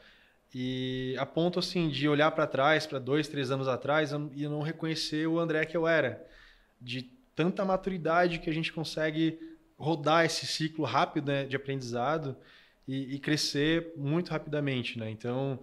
E 0.55 1.15
a 1.19 1.27
ponto 1.27 1.59
assim 1.59 1.89
de 1.89 2.09
olhar 2.09 2.31
para 2.31 2.47
trás, 2.47 2.87
para 2.87 2.99
dois, 2.99 3.29
três 3.29 3.51
anos 3.51 3.69
atrás, 3.69 4.13
e 4.35 4.49
não 4.49 4.63
reconhecer 4.63 5.27
o 5.27 5.39
André 5.39 5.65
que 5.67 5.77
eu 5.77 5.87
era, 5.87 6.27
de 6.81 7.03
tanta 7.35 7.65
maturidade 7.65 8.39
que 8.39 8.49
a 8.49 8.55
gente 8.55 8.73
consegue 8.73 9.39
rodar 9.79 10.25
esse 10.25 10.47
ciclo 10.47 10.85
rápido 10.85 11.29
né, 11.29 11.45
de 11.45 11.55
aprendizado 11.55 12.37
e, 12.87 13.15
e, 13.15 13.19
crescer 13.19 13.93
muito 13.97 14.31
rapidamente. 14.31 14.99
Né? 14.99 15.11
Então, 15.11 15.61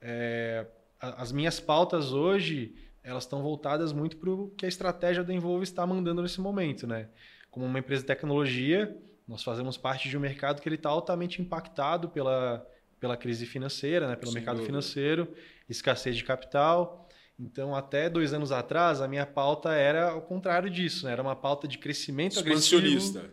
é, 0.00 0.66
as 1.00 1.30
minhas 1.30 1.60
pautas 1.60 2.12
hoje 2.12 2.74
elas 3.02 3.24
estão 3.24 3.42
voltadas 3.42 3.92
muito 3.92 4.16
para 4.16 4.30
o 4.30 4.50
que 4.56 4.66
a 4.66 4.68
estratégia 4.68 5.24
da 5.24 5.32
Envolve 5.32 5.64
está 5.64 5.86
mandando 5.86 6.22
nesse 6.22 6.40
momento. 6.40 6.86
Né? 6.86 7.08
Como 7.50 7.66
uma 7.66 7.78
empresa 7.78 8.02
de 8.02 8.06
tecnologia, 8.06 8.96
Nós 9.26 9.42
fazemos 9.42 9.76
parte 9.76 10.08
de 10.08 10.16
um 10.16 10.20
mercado 10.20 10.60
que 10.62 10.68
ele 10.68 10.76
está 10.76 10.88
altamente 10.88 11.42
impactado 11.42 12.08
pela, 12.08 12.66
pela 12.98 13.16
crise 13.16 13.44
financeira, 13.44 14.08
né? 14.08 14.16
pelo 14.16 14.32
Sem 14.32 14.40
mercado 14.40 14.56
dúvida. 14.56 14.66
financeiro, 14.66 15.34
escassez 15.68 16.16
de 16.16 16.24
capital. 16.24 17.06
Então, 17.38 17.74
até 17.74 18.08
dois 18.08 18.32
anos 18.32 18.50
atrás, 18.50 19.00
a 19.00 19.08
minha 19.08 19.26
pauta 19.26 19.72
era 19.72 20.14
o 20.16 20.22
contrário 20.22 20.70
disso, 20.70 21.06
né? 21.06 21.12
era 21.12 21.22
uma 21.22 21.36
pauta 21.36 21.68
de 21.68 21.76
crescimento 21.78 22.38
agressivo. 22.38 23.28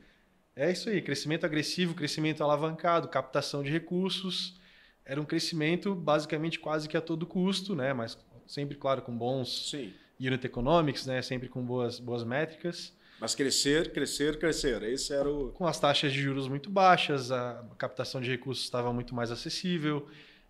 É 0.55 0.71
isso 0.71 0.89
aí, 0.89 1.01
crescimento 1.01 1.45
agressivo, 1.45 1.93
crescimento 1.93 2.41
alavancado, 2.41 3.09
captação 3.09 3.61
de 3.61 3.69
recursos. 3.69 4.57
Era 5.05 5.19
um 5.19 5.25
crescimento 5.25 5.93
basicamente 5.93 6.59
quase 6.59 6.87
que 6.87 6.95
a 6.95 7.01
todo 7.01 7.25
custo, 7.25 7.75
né? 7.75 7.93
mas 7.93 8.17
sempre, 8.47 8.77
claro, 8.77 9.01
com 9.01 9.15
bons 9.15 9.69
Sim. 9.69 9.93
unit 10.19 10.45
economics, 10.45 11.05
né? 11.05 11.21
sempre 11.21 11.49
com 11.49 11.61
boas, 11.61 11.99
boas 11.99 12.23
métricas. 12.23 12.93
Mas 13.19 13.35
crescer, 13.35 13.91
crescer, 13.91 14.39
crescer. 14.39 14.81
Esse 14.83 15.13
era 15.13 15.29
o. 15.29 15.51
Com 15.51 15.65
as 15.65 15.79
taxas 15.79 16.11
de 16.11 16.21
juros 16.21 16.47
muito 16.47 16.69
baixas, 16.69 17.31
a 17.31 17.63
captação 17.77 18.19
de 18.19 18.29
recursos 18.29 18.63
estava 18.63 18.91
muito 18.91 19.15
mais 19.15 19.31
acessível. 19.31 20.07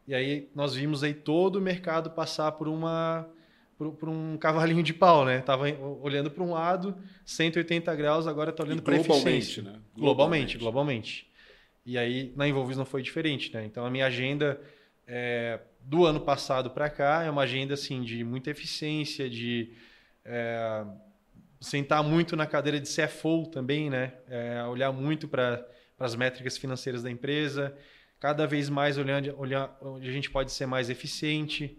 E 0.07 0.13
aí 0.13 0.49
nós 0.53 0.75
vimos 0.75 1.03
aí 1.03 1.13
todo 1.13 1.57
o 1.57 1.61
mercado 1.61 2.11
passar 2.11 2.51
por 2.53 2.67
uma 2.67 3.27
por 3.77 4.07
um 4.07 4.37
cavalinho 4.37 4.81
de 4.81 4.93
pau, 4.93 5.25
né? 5.25 5.41
Tava 5.41 5.65
olhando 6.01 6.31
para 6.31 6.43
um 6.43 6.51
lado, 6.51 6.95
180 7.25 7.93
graus, 7.95 8.25
agora 8.25 8.51
está 8.51 8.63
olhando 8.63 8.81
para 8.81 8.95
eficiência. 8.95 9.63
Né? 9.63 9.73
Globalmente, 9.95 10.57
globalmente, 10.57 10.57
globalmente. 10.57 11.27
E 11.85 11.97
aí 11.97 12.33
na 12.35 12.47
Envolvis 12.47 12.77
não 12.77 12.85
foi 12.85 13.01
diferente, 13.01 13.53
né? 13.53 13.65
Então 13.65 13.85
a 13.85 13.89
minha 13.89 14.05
agenda 14.05 14.59
é, 15.05 15.59
do 15.81 16.05
ano 16.05 16.21
passado 16.21 16.69
para 16.69 16.89
cá 16.89 17.23
é 17.23 17.29
uma 17.29 17.43
agenda 17.43 17.73
assim 17.73 18.01
de 18.01 18.23
muita 18.23 18.49
eficiência, 18.49 19.29
de 19.29 19.73
é, 20.23 20.85
sentar 21.59 22.01
muito 22.01 22.35
na 22.35 22.45
cadeira 22.45 22.79
de 22.79 22.87
CFO 22.87 23.47
também, 23.47 23.89
né? 23.89 24.13
É, 24.29 24.63
olhar 24.63 24.91
muito 24.93 25.27
para 25.27 25.65
as 25.99 26.15
métricas 26.15 26.57
financeiras 26.57 27.03
da 27.03 27.11
empresa, 27.11 27.75
cada 28.21 28.47
vez 28.47 28.69
mais 28.69 28.97
olhando, 28.97 29.37
olhar 29.37 29.77
onde 29.81 30.07
a 30.07 30.11
gente 30.11 30.31
pode 30.31 30.51
ser 30.51 30.65
mais 30.65 30.89
eficiente 30.89 31.77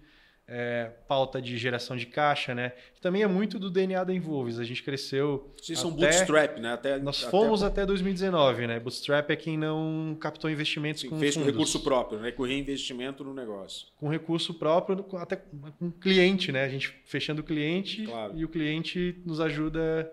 é, 0.49 0.93
pauta 1.09 1.43
de 1.43 1.59
geração 1.59 1.97
de 1.97 2.07
caixa, 2.07 2.55
né? 2.55 2.73
Que 2.95 3.01
também 3.01 3.23
é 3.23 3.27
muito 3.27 3.59
do 3.59 3.69
DNA 3.69 4.05
da 4.05 4.15
Involves. 4.15 4.61
A 4.61 4.65
gente 4.65 4.83
cresceu. 4.83 5.53
Vocês 5.61 5.79
são 5.79 5.91
bootstrap, 5.91 6.59
né? 6.59 6.73
Até, 6.73 6.99
nós 6.99 7.21
fomos 7.23 7.63
até... 7.63 7.83
até 7.83 7.87
2019, 7.87 8.67
né? 8.67 8.79
Bootstrap 8.79 9.29
é 9.31 9.37
quem 9.37 9.59
não 9.59 10.17
captou 10.21 10.49
investimentos 10.49 11.03
Sim, 11.03 11.09
com 11.09 11.19
fez 11.19 11.35
fundos. 11.35 11.49
com 11.49 11.53
recurso 11.53 11.81
próprio, 11.81 12.21
né? 12.21 12.31
Com 12.31 12.45
reinvestimento 12.45 13.25
no 13.25 13.35
negócio. 13.35 13.89
Com 13.97 14.09
recurso 14.09 14.55
próprio, 14.55 15.05
até 15.17 15.37
com 15.37 15.91
cliente, 15.91 16.53
né? 16.53 16.65
A 16.65 16.69
gente 16.69 16.95
fechando 17.07 17.41
o 17.41 17.45
cliente 17.45 18.05
claro. 18.05 18.33
e 18.37 18.45
o 18.45 18.49
cliente 18.49 19.21
nos 19.27 19.41
ajuda 19.41 20.11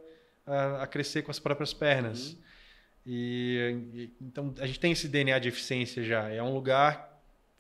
a, 0.48 0.84
a 0.84 0.88
crescer 0.88 1.22
com 1.22 1.30
as 1.30 1.38
próprias 1.38 1.74
pernas. 1.74 2.32
Uhum. 2.32 2.44
E, 3.06 3.78
e, 3.94 4.14
então 4.20 4.54
a 4.60 4.66
gente 4.66 4.80
tem 4.80 4.94
esse 4.94 5.08
DNA 5.08 5.38
de 5.38 5.50
eficiência 5.50 6.04
já. 6.04 6.28
É 6.30 6.42
um 6.42 6.54
lugar 6.54 7.13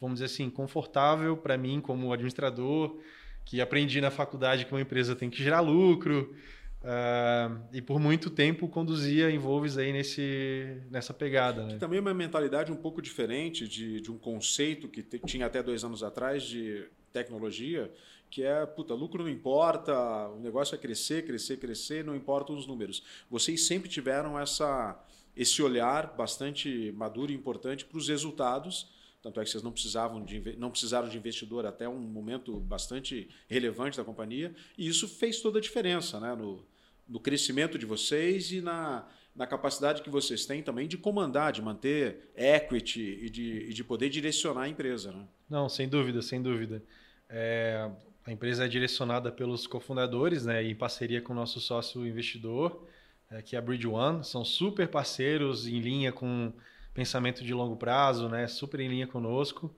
vamos 0.03 0.15
dizer 0.19 0.25
assim, 0.25 0.49
confortável 0.49 1.37
para 1.37 1.57
mim 1.57 1.79
como 1.79 2.11
administrador, 2.11 2.99
que 3.45 3.61
aprendi 3.61 4.01
na 4.01 4.11
faculdade 4.11 4.65
que 4.65 4.71
uma 4.73 4.81
empresa 4.81 5.15
tem 5.15 5.29
que 5.29 5.41
gerar 5.41 5.61
lucro. 5.61 6.35
Uh, 6.81 7.63
e 7.71 7.81
por 7.81 7.97
muito 7.97 8.29
tempo 8.29 8.67
conduzia 8.67 9.31
Involves 9.31 9.77
aí 9.77 9.93
nesse, 9.93 10.81
nessa 10.91 11.13
pegada. 11.13 11.65
Né? 11.65 11.77
também 11.77 11.99
é 11.99 12.01
uma 12.01 12.13
mentalidade 12.13 12.69
um 12.69 12.75
pouco 12.75 13.01
diferente 13.01 13.65
de, 13.65 14.01
de 14.01 14.11
um 14.11 14.17
conceito 14.17 14.89
que 14.89 15.01
tinha 15.19 15.45
até 15.45 15.63
dois 15.63 15.85
anos 15.85 16.03
atrás 16.03 16.43
de 16.43 16.85
tecnologia, 17.13 17.89
que 18.29 18.43
é, 18.43 18.65
puta, 18.65 18.93
lucro 18.93 19.23
não 19.23 19.29
importa, 19.29 19.93
o 20.27 20.39
negócio 20.41 20.75
é 20.75 20.77
crescer, 20.77 21.25
crescer, 21.25 21.55
crescer, 21.55 22.03
não 22.03 22.13
importam 22.13 22.57
os 22.57 22.67
números. 22.67 23.01
Vocês 23.29 23.65
sempre 23.65 23.87
tiveram 23.87 24.37
essa, 24.37 25.01
esse 25.37 25.61
olhar 25.61 26.13
bastante 26.17 26.91
maduro 26.97 27.31
e 27.31 27.35
importante 27.35 27.85
para 27.85 27.97
os 27.97 28.09
resultados 28.09 28.91
tanto 29.23 29.39
é 29.39 29.43
que 29.45 29.49
vocês 29.49 29.63
não, 29.63 29.71
precisavam 29.71 30.21
de, 30.21 30.57
não 30.57 30.69
precisaram 30.69 31.07
de 31.07 31.17
investidor 31.17 31.65
até 31.65 31.87
um 31.87 31.97
momento 31.97 32.59
bastante 32.59 33.29
relevante 33.47 33.95
da 33.95 34.03
companhia. 34.03 34.53
E 34.77 34.85
isso 34.85 35.07
fez 35.07 35.39
toda 35.39 35.59
a 35.59 35.61
diferença 35.61 36.19
né? 36.19 36.35
no, 36.35 36.61
no 37.07 37.21
crescimento 37.21 37.77
de 37.77 37.85
vocês 37.85 38.51
e 38.51 38.59
na, 38.59 39.07
na 39.33 39.47
capacidade 39.47 40.01
que 40.01 40.09
vocês 40.09 40.45
têm 40.45 40.61
também 40.61 40.89
de 40.89 40.97
comandar, 40.97 41.53
de 41.53 41.61
manter 41.61 42.33
equity 42.35 43.19
e 43.21 43.29
de, 43.29 43.69
e 43.69 43.73
de 43.73 43.81
poder 43.81 44.09
direcionar 44.09 44.63
a 44.63 44.67
empresa. 44.67 45.13
Né? 45.13 45.25
Não, 45.49 45.69
sem 45.69 45.87
dúvida, 45.87 46.21
sem 46.21 46.41
dúvida. 46.41 46.83
É, 47.29 47.89
a 48.25 48.31
empresa 48.31 48.65
é 48.65 48.67
direcionada 48.67 49.31
pelos 49.31 49.65
cofundadores, 49.65 50.45
né, 50.45 50.61
em 50.61 50.75
parceria 50.75 51.21
com 51.21 51.31
o 51.31 51.35
nosso 51.35 51.61
sócio 51.61 52.05
investidor, 52.05 52.85
é, 53.31 53.41
que 53.41 53.55
é 53.55 53.59
a 53.59 53.61
Bridge 53.61 53.87
One. 53.87 54.21
São 54.25 54.43
super 54.43 54.89
parceiros 54.89 55.65
em 55.65 55.79
linha 55.79 56.11
com 56.11 56.51
pensamento 56.93 57.43
de 57.43 57.53
longo 57.53 57.75
prazo, 57.75 58.29
né? 58.29 58.47
Super 58.47 58.79
em 58.79 58.87
linha 58.87 59.07
conosco. 59.07 59.73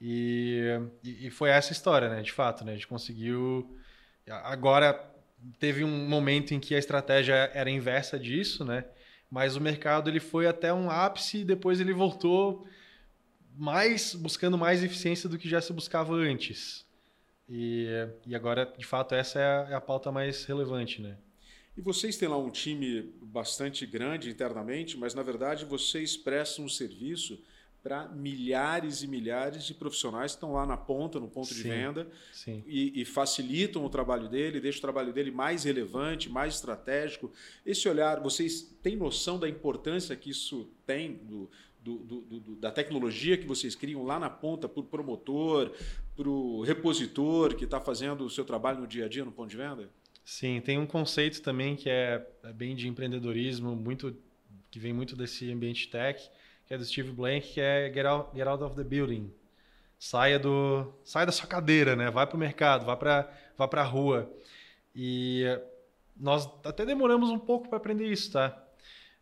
E, 0.00 0.62
e, 1.02 1.30
foi 1.30 1.50
essa 1.50 1.72
história, 1.72 2.08
né? 2.08 2.22
De 2.22 2.32
fato, 2.32 2.64
né? 2.64 2.72
A 2.72 2.74
gente 2.74 2.86
conseguiu. 2.86 3.76
Agora 4.28 4.98
teve 5.58 5.84
um 5.84 6.08
momento 6.08 6.52
em 6.52 6.60
que 6.60 6.74
a 6.74 6.78
estratégia 6.78 7.50
era 7.54 7.70
inversa 7.70 8.18
disso, 8.18 8.64
né? 8.64 8.84
Mas 9.30 9.56
o 9.56 9.60
mercado 9.60 10.08
ele 10.08 10.20
foi 10.20 10.46
até 10.46 10.72
um 10.72 10.90
ápice 10.90 11.38
e 11.38 11.44
depois 11.44 11.80
ele 11.80 11.92
voltou 11.92 12.66
mais 13.56 14.14
buscando 14.14 14.58
mais 14.58 14.84
eficiência 14.84 15.28
do 15.28 15.38
que 15.38 15.48
já 15.48 15.60
se 15.60 15.72
buscava 15.72 16.14
antes. 16.14 16.86
E, 17.48 17.88
e 18.26 18.34
agora, 18.34 18.72
de 18.76 18.84
fato, 18.84 19.14
essa 19.14 19.38
é 19.38 19.44
a, 19.44 19.68
é 19.70 19.74
a 19.74 19.80
pauta 19.80 20.10
mais 20.12 20.44
relevante, 20.44 21.00
né? 21.00 21.16
E 21.76 21.80
vocês 21.80 22.16
têm 22.16 22.28
lá 22.28 22.38
um 22.38 22.50
time 22.50 23.12
bastante 23.20 23.84
grande 23.84 24.30
internamente, 24.30 24.96
mas 24.96 25.14
na 25.14 25.22
verdade 25.22 25.64
vocês 25.64 26.16
prestam 26.16 26.64
um 26.64 26.68
serviço 26.68 27.38
para 27.82 28.08
milhares 28.08 29.02
e 29.02 29.06
milhares 29.06 29.64
de 29.64 29.72
profissionais 29.72 30.32
que 30.32 30.38
estão 30.38 30.54
lá 30.54 30.66
na 30.66 30.76
ponta, 30.76 31.20
no 31.20 31.28
ponto 31.28 31.48
sim, 31.48 31.54
de 31.54 31.62
venda, 31.62 32.08
e, 32.66 33.00
e, 33.00 33.04
facilitam 33.04 33.84
o 33.84 33.88
trabalho 33.88 34.28
dele, 34.28 34.58
deixam 34.58 34.78
o 34.78 34.82
trabalho 34.82 35.12
dele 35.12 35.30
mais 35.30 35.62
relevante, 35.62 36.28
mais 36.28 36.54
estratégico. 36.54 37.30
Esse 37.64 37.88
olhar, 37.88 38.18
vocês 38.20 38.76
têm 38.82 38.96
noção 38.96 39.38
da 39.38 39.48
importância 39.48 40.16
que 40.16 40.30
isso 40.30 40.68
tem 40.84 41.14
do, 41.14 41.48
do, 41.80 41.98
do, 41.98 42.56
da 42.56 42.72
tecnologia 42.72 43.36
que 43.36 43.46
vocês 43.46 43.76
criam 43.76 44.02
lá 44.02 44.18
na 44.18 44.28
ponta 44.28 44.68
para 44.68 44.80
o 44.80 44.82
promotor, 44.84 45.70
para 46.16 46.28
o 46.28 46.62
repositor 46.62 47.54
que 47.54 47.64
está 47.64 47.80
fazendo 47.80 48.24
o 48.24 48.30
seu 48.30 48.44
trabalho 48.44 48.80
no 48.80 48.86
dia 48.88 49.04
a 49.04 49.08
dia 49.08 49.24
no 49.24 49.30
ponto 49.30 49.48
de 49.48 49.56
venda? 49.56 49.88
Sim, 50.26 50.60
tem 50.60 50.76
um 50.76 50.86
conceito 50.86 51.40
também 51.40 51.76
que 51.76 51.88
é, 51.88 52.20
é 52.42 52.52
bem 52.52 52.74
de 52.74 52.88
empreendedorismo, 52.88 53.76
muito 53.76 54.12
que 54.72 54.78
vem 54.80 54.92
muito 54.92 55.14
desse 55.14 55.52
ambiente 55.52 55.88
tech, 55.88 56.20
que 56.66 56.74
é 56.74 56.76
do 56.76 56.84
Steve 56.84 57.12
Blank, 57.12 57.52
que 57.52 57.60
é 57.60 57.92
get 57.94 58.04
out, 58.04 58.36
get 58.36 58.44
out 58.44 58.60
of 58.60 58.74
the 58.74 58.82
building. 58.82 59.32
Saia 59.96 60.36
do, 60.36 60.92
saia 61.04 61.26
da 61.26 61.32
sua 61.32 61.46
cadeira, 61.46 61.94
né? 61.94 62.10
Vai 62.10 62.26
para 62.26 62.36
o 62.36 62.40
mercado, 62.40 62.84
vá 62.84 62.96
para 62.96 63.32
vá 63.56 63.68
para 63.68 63.82
a 63.82 63.84
rua. 63.84 64.28
E 64.92 65.44
nós 66.16 66.50
até 66.64 66.84
demoramos 66.84 67.30
um 67.30 67.38
pouco 67.38 67.68
para 67.68 67.76
aprender 67.76 68.10
isso, 68.10 68.32
tá? 68.32 68.66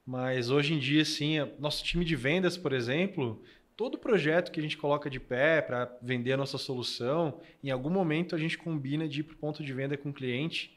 Mas 0.06 0.48
hoje 0.48 0.72
em 0.72 0.78
dia, 0.78 1.04
sim, 1.04 1.34
nosso 1.58 1.84
time 1.84 2.02
de 2.02 2.16
vendas, 2.16 2.56
por 2.56 2.72
exemplo, 2.72 3.42
todo 3.76 3.98
projeto 3.98 4.50
que 4.50 4.58
a 4.58 4.62
gente 4.62 4.78
coloca 4.78 5.10
de 5.10 5.20
pé 5.20 5.60
para 5.60 5.98
vender 6.00 6.32
a 6.32 6.38
nossa 6.38 6.56
solução, 6.56 7.42
em 7.62 7.70
algum 7.70 7.90
momento 7.90 8.34
a 8.34 8.38
gente 8.38 8.56
combina 8.56 9.06
de 9.06 9.20
ir 9.20 9.24
para 9.24 9.34
o 9.34 9.38
ponto 9.38 9.62
de 9.62 9.72
venda 9.74 9.98
com 9.98 10.08
o 10.08 10.14
cliente 10.14 10.74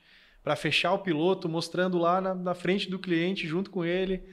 para 0.47 0.55
fechar 0.55 0.93
o 0.93 0.99
piloto, 0.99 1.49
mostrando 1.49 1.97
lá 1.97 2.21
na, 2.21 2.33
na, 2.33 2.55
frente 2.55 2.89
do 2.89 2.97
cliente, 2.97 3.45
junto 3.45 3.69
com 3.69 3.83
ele, 3.83 4.23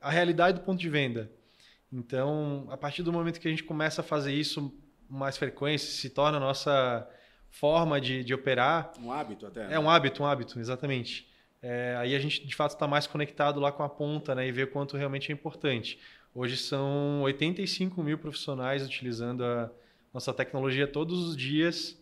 a 0.00 0.08
realidade 0.08 0.60
do 0.60 0.64
ponto 0.64 0.78
de 0.78 0.88
venda. 0.88 1.28
Então, 1.92 2.68
a 2.70 2.76
partir 2.76 3.02
do 3.02 3.12
momento 3.12 3.40
que 3.40 3.48
a 3.48 3.50
gente 3.50 3.64
começa 3.64 4.00
a 4.00 4.04
fazer 4.04 4.32
isso 4.32 4.72
mais 5.10 5.36
frequência, 5.36 5.90
se 5.90 6.10
torna 6.10 6.36
a 6.36 6.40
nossa 6.40 7.10
forma 7.50 8.00
de, 8.00 8.22
de 8.22 8.32
operar. 8.32 8.92
Um 9.00 9.10
hábito 9.10 9.46
até. 9.46 9.66
Né? 9.66 9.74
É 9.74 9.78
um 9.80 9.90
hábito, 9.90 10.22
um 10.22 10.26
hábito, 10.26 10.60
exatamente. 10.60 11.28
É, 11.60 11.96
aí 11.98 12.14
a 12.14 12.20
gente, 12.20 12.46
de 12.46 12.54
fato, 12.54 12.74
está 12.74 12.86
mais 12.86 13.08
conectado 13.08 13.58
lá 13.58 13.72
com 13.72 13.82
a 13.82 13.88
ponta 13.88 14.32
né, 14.32 14.46
e 14.46 14.52
vê 14.52 14.66
quanto 14.66 14.96
realmente 14.96 15.32
é 15.32 15.34
importante. 15.34 15.98
Hoje 16.32 16.56
são 16.56 17.22
85 17.22 18.00
mil 18.00 18.16
profissionais 18.16 18.86
utilizando 18.86 19.44
a 19.44 19.68
nossa 20.12 20.32
tecnologia 20.32 20.86
todos 20.86 21.18
os 21.18 21.36
dias 21.36 22.00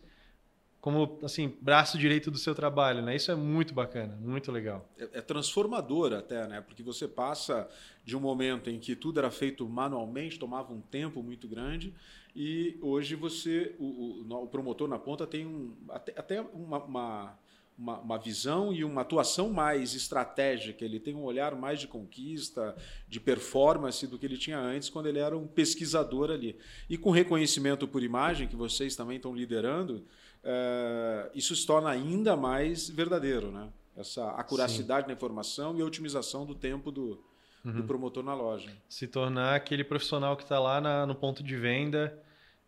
como 0.82 1.20
assim 1.22 1.56
braço 1.60 1.96
direito 1.96 2.28
do 2.28 2.36
seu 2.36 2.56
trabalho, 2.56 3.02
né? 3.02 3.14
Isso 3.14 3.30
é 3.30 3.36
muito 3.36 3.72
bacana, 3.72 4.18
muito 4.20 4.50
legal. 4.50 4.90
É, 4.98 5.18
é, 5.18 5.20
transformador 5.20 6.12
até, 6.12 6.44
né? 6.48 6.60
Porque 6.60 6.82
você 6.82 7.06
passa 7.06 7.68
de 8.04 8.16
um 8.16 8.20
momento 8.20 8.68
em 8.68 8.80
que 8.80 8.96
tudo 8.96 9.20
era 9.20 9.30
feito 9.30 9.66
manualmente, 9.68 10.40
tomava 10.40 10.72
um 10.72 10.80
tempo 10.80 11.22
muito 11.22 11.46
grande, 11.46 11.94
e 12.34 12.76
hoje 12.82 13.14
você, 13.14 13.76
o, 13.78 14.24
o, 14.28 14.42
o 14.42 14.46
promotor 14.48 14.88
na 14.88 14.98
ponta 14.98 15.24
tem 15.24 15.46
um, 15.46 15.72
até, 15.88 16.18
até 16.18 16.40
uma, 16.40 16.82
uma, 16.82 17.38
uma, 17.78 17.98
uma, 18.00 18.18
visão 18.18 18.72
e 18.72 18.82
uma 18.82 19.02
atuação 19.02 19.50
mais 19.50 19.94
estratégica. 19.94 20.84
Ele 20.84 20.98
tem 20.98 21.14
um 21.14 21.22
olhar 21.22 21.54
mais 21.54 21.78
de 21.78 21.86
conquista, 21.86 22.74
de 23.08 23.20
performance 23.20 24.04
do 24.04 24.18
que 24.18 24.26
ele 24.26 24.36
tinha 24.36 24.58
antes 24.58 24.90
quando 24.90 25.06
ele 25.06 25.20
era 25.20 25.38
um 25.38 25.46
pesquisador 25.46 26.32
ali. 26.32 26.58
E 26.90 26.98
com 26.98 27.12
reconhecimento 27.12 27.86
por 27.86 28.02
imagem 28.02 28.48
que 28.48 28.56
vocês 28.56 28.96
também 28.96 29.18
estão 29.18 29.32
liderando 29.32 30.04
é, 30.44 31.30
isso 31.34 31.54
se 31.54 31.66
torna 31.66 31.90
ainda 31.90 32.36
mais 32.36 32.88
verdadeiro, 32.88 33.50
né? 33.50 33.68
Essa 33.96 34.30
acuracidade 34.32 35.02
Sim. 35.02 35.08
na 35.08 35.14
informação 35.14 35.76
e 35.76 35.82
a 35.82 35.84
otimização 35.84 36.46
do 36.46 36.54
tempo 36.54 36.90
do, 36.90 37.22
uhum. 37.64 37.72
do 37.72 37.84
promotor 37.84 38.22
na 38.24 38.34
loja. 38.34 38.70
Se 38.88 39.06
tornar 39.06 39.54
aquele 39.54 39.84
profissional 39.84 40.36
que 40.36 40.42
está 40.42 40.58
lá 40.58 40.80
na, 40.80 41.06
no 41.06 41.14
ponto 41.14 41.42
de 41.42 41.56
venda, 41.56 42.18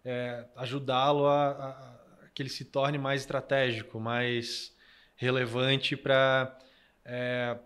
é, 0.05 0.45
ajudá-lo 0.57 1.27
a, 1.27 1.49
a, 1.49 1.69
a, 1.69 2.29
que 2.35 2.43
ele 2.43 2.51
se 2.51 2.65
torne 2.65 2.99
mais 2.99 3.23
estratégico, 3.23 3.99
mais 3.99 4.75
relevante 5.17 5.97
para 5.97 6.59
é, 7.05 7.57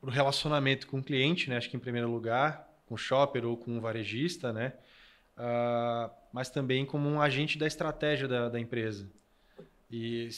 o 0.00 0.08
relacionamento 0.08 0.86
com 0.86 0.98
o 0.98 1.02
cliente, 1.02 1.50
né? 1.50 1.56
acho 1.56 1.68
que 1.68 1.76
em 1.76 1.80
primeiro 1.80 2.10
lugar, 2.10 2.68
com 2.86 2.94
o 2.94 2.98
shopper 2.98 3.44
ou 3.44 3.56
com 3.56 3.76
o 3.76 3.80
varejista, 3.80 4.52
né? 4.52 4.74
Uh, 5.36 6.08
mas 6.32 6.48
também 6.48 6.86
como 6.86 7.08
um 7.08 7.20
agente 7.20 7.58
da 7.58 7.66
estratégia 7.66 8.28
da, 8.28 8.48
da 8.48 8.60
empresa. 8.60 9.10
E, 9.90 10.28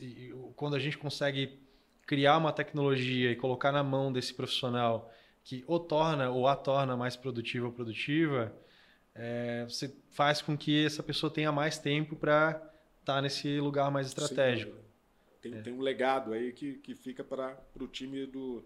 e, 0.00 0.34
quando 0.54 0.76
a 0.76 0.78
gente 0.78 0.98
consegue 0.98 1.58
criar 2.06 2.36
uma 2.38 2.52
tecnologia 2.52 3.32
e 3.32 3.36
colocar 3.36 3.72
na 3.72 3.82
mão 3.82 4.12
desse 4.12 4.32
profissional 4.32 5.12
que 5.42 5.64
o 5.66 5.78
torna 5.78 6.30
ou 6.30 6.46
a 6.46 6.56
torna 6.56 6.96
mais 6.96 7.16
produtiva 7.16 7.66
ou 7.66 7.72
produtiva, 7.72 8.52
é, 9.14 9.64
você 9.64 9.94
faz 10.10 10.42
com 10.42 10.56
que 10.56 10.84
essa 10.84 11.02
pessoa 11.02 11.32
tenha 11.32 11.50
mais 11.50 11.78
tempo 11.78 12.16
para 12.16 12.50
estar 13.00 13.14
tá 13.14 13.22
nesse 13.22 13.58
lugar 13.60 13.90
mais 13.90 14.08
estratégico. 14.08 14.76
Tem, 15.40 15.54
é. 15.54 15.62
tem 15.62 15.72
um 15.72 15.80
legado 15.80 16.32
aí 16.32 16.52
que, 16.52 16.74
que 16.74 16.94
fica 16.94 17.22
para 17.22 17.56
o 17.80 17.86
time 17.86 18.26
do, 18.26 18.64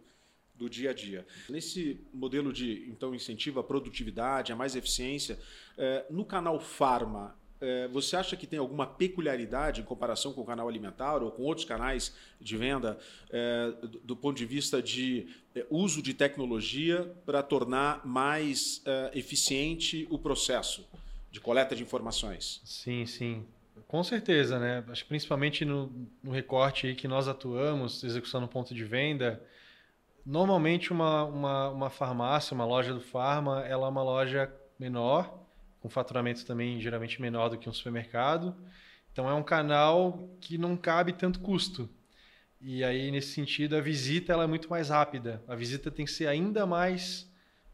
do 0.55 0.69
dia 0.69 0.91
a 0.91 0.93
dia. 0.93 1.27
Nesse 1.49 2.01
modelo 2.13 2.53
de 2.53 2.87
então 2.89 3.15
incentivo 3.15 3.61
à 3.61 3.65
produtividade, 3.65 4.53
a 4.53 4.57
mais 4.57 4.75
eficiência, 4.75 5.39
é, 5.77 6.05
no 6.11 6.25
canal 6.25 6.59
Farma, 6.61 7.37
você 7.93 8.17
acha 8.17 8.37
que 8.37 8.47
tem 8.47 8.59
alguma 8.59 8.87
peculiaridade 8.87 9.81
em 9.81 9.85
comparação 9.85 10.33
com 10.33 10.41
o 10.41 10.45
canal 10.45 10.69
alimentar 10.69 11.23
ou 11.23 11.31
com 11.31 11.43
outros 11.43 11.67
canais 11.67 12.15
de 12.41 12.57
venda 12.57 12.99
é, 13.31 13.73
do, 14.03 14.17
ponto 14.17 14.37
de 14.37 14.47
vista 14.47 14.83
de 14.83 15.29
é, 15.55 15.67
uso 15.69 16.03
de 16.03 16.15
tecnologia 16.15 17.15
para 17.27 17.43
tornar 17.43 18.07
mais 18.07 18.83
eficiente 19.13 20.07
o 20.11 20.19
processo 20.19 20.89
de 21.31 21.41
coleta 21.41 21.77
de 21.77 21.83
informações? 21.83 22.61
Sim, 22.65 23.07
sim. 23.07 23.47
Com 23.87 24.05
certeza, 24.05 24.59
né? 24.59 24.85
Acho 24.89 25.03
que 25.03 25.09
principalmente 25.09 25.65
no, 25.65 25.93
no 26.23 26.31
recorte 26.31 26.95
que 26.95 27.09
nós 27.09 27.27
atuamos, 27.27 28.05
execução 28.05 28.41
no 28.41 28.49
ponto 28.49 28.75
de 28.75 28.85
venda, 28.85 29.43
normalmente 30.25 30.93
uma, 30.93 31.25
uma, 31.25 31.69
uma 31.71 31.91
farmácia, 31.91 32.55
uma 32.55 32.65
loja 32.65 32.95
do 32.95 33.01
farma, 33.01 33.65
ela 33.67 33.87
é 33.87 33.91
uma 33.91 34.03
loja 34.03 34.53
menor, 34.79 35.40
com 35.81 35.89
faturamento 35.89 36.45
também 36.45 36.81
geralmente 36.81 37.21
menor 37.21 37.49
do 37.49 37.59
que 37.59 37.69
um 37.69 37.73
supermercado. 37.73 38.55
Então 39.13 39.29
é 39.29 39.35
um 39.35 39.43
canal 39.43 40.29
que 40.41 40.57
não 40.57 40.77
cabe 40.77 41.13
tanto 41.13 41.41
custo. 41.41 41.89
E 42.61 42.85
aí 42.85 43.11
nesse 43.11 43.33
sentido 43.33 43.77
a 43.77 43.81
visita 43.81 44.33
ela 44.33 44.45
é 44.45 44.47
muito 44.47 44.69
mais 44.69 44.91
rápida. 44.91 45.43
A 45.49 45.55
visita 45.55 45.91
tem 45.91 46.05
que 46.05 46.13
ser 46.13 46.27
ainda 46.27 46.67
mais 46.67 47.29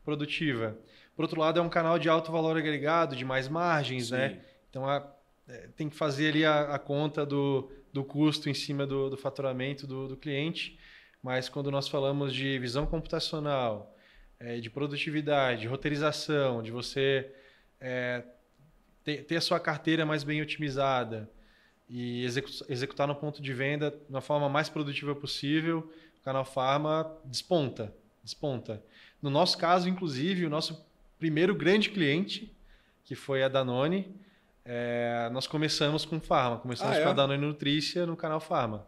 produtiva. 0.05 0.79
Por 1.15 1.23
outro 1.23 1.41
lado 1.41 1.59
é 1.59 1.63
um 1.63 1.69
canal 1.69 1.99
de 1.99 2.09
alto 2.09 2.31
valor 2.31 2.57
agregado, 2.57 3.17
de 3.17 3.25
mais 3.25 3.49
margens, 3.49 4.11
né? 4.11 4.29
Sim. 4.29 4.35
né? 4.35 4.41
Então 4.71 4.89
a, 4.89 5.05
é, 5.49 5.69
tem 5.77 5.89
que 5.89 5.97
fazer 5.97 6.29
ali 6.29 6.45
a, 6.45 6.75
a, 6.75 6.79
conta 6.79 7.25
do, 7.25 7.71
do 7.93 8.05
custo 8.05 8.49
em 8.49 8.55
cima 8.55 8.87
do, 8.87 9.11
do 9.11 9.17
faturamento 9.17 9.87
do, 9.87 10.09
do 10.09 10.17
cliente. 10.17 10.79
Mas 11.23 11.49
quando 11.49 11.71
nós 11.71 11.89
falamos 11.89 12.33
de 12.33 12.59
visão 12.59 12.87
computacional, 12.87 13.97
é, 14.39 14.59
de 14.61 14.69
produtividade, 14.71 15.63
de 15.63 15.67
roteirização, 15.67 16.63
de 16.63 16.71
você 16.71 17.33
é, 17.81 18.23
ter, 19.05 19.25
ter, 19.25 19.37
a 19.37 19.41
sua 19.41 19.61
carteira 19.61 20.05
mais 20.05 20.25
bem 20.25 20.41
otimizada 20.43 21.31
e 21.89 22.25
executar 22.69 23.07
no 23.07 23.15
ponto 23.15 23.41
de 23.41 23.53
venda 23.53 23.91
de 23.91 24.11
uma 24.11 24.21
forma 24.21 24.49
mais 24.49 24.69
produtiva 24.69 25.15
possível, 25.15 25.93
o 26.21 26.25
Canal 26.25 26.45
Pharma 26.45 27.11
desponta, 27.25 27.95
desponta. 28.23 28.83
No 29.23 29.31
nosso 29.31 29.57
caso, 29.57 29.89
inclusive, 29.89 30.45
o 30.45 30.51
nosso 30.51 30.85
primeiro 31.19 31.55
grande 31.55 31.91
cliente, 31.91 32.55
que 33.05 33.15
foi 33.15 33.43
a 33.43 33.49
Danone, 33.49 34.15
é, 34.65 35.29
nós 35.33 35.47
começamos 35.47 36.05
com 36.05 36.21
Pharma, 36.21 36.59
começamos 36.59 36.97
ah, 36.97 37.01
é? 37.01 37.03
com 37.05 37.11
a 37.11 37.13
Danone 37.13 37.47
Nutrícia 37.47 38.05
no 38.05 38.17
Canal 38.17 38.41
Pharma 38.41 38.87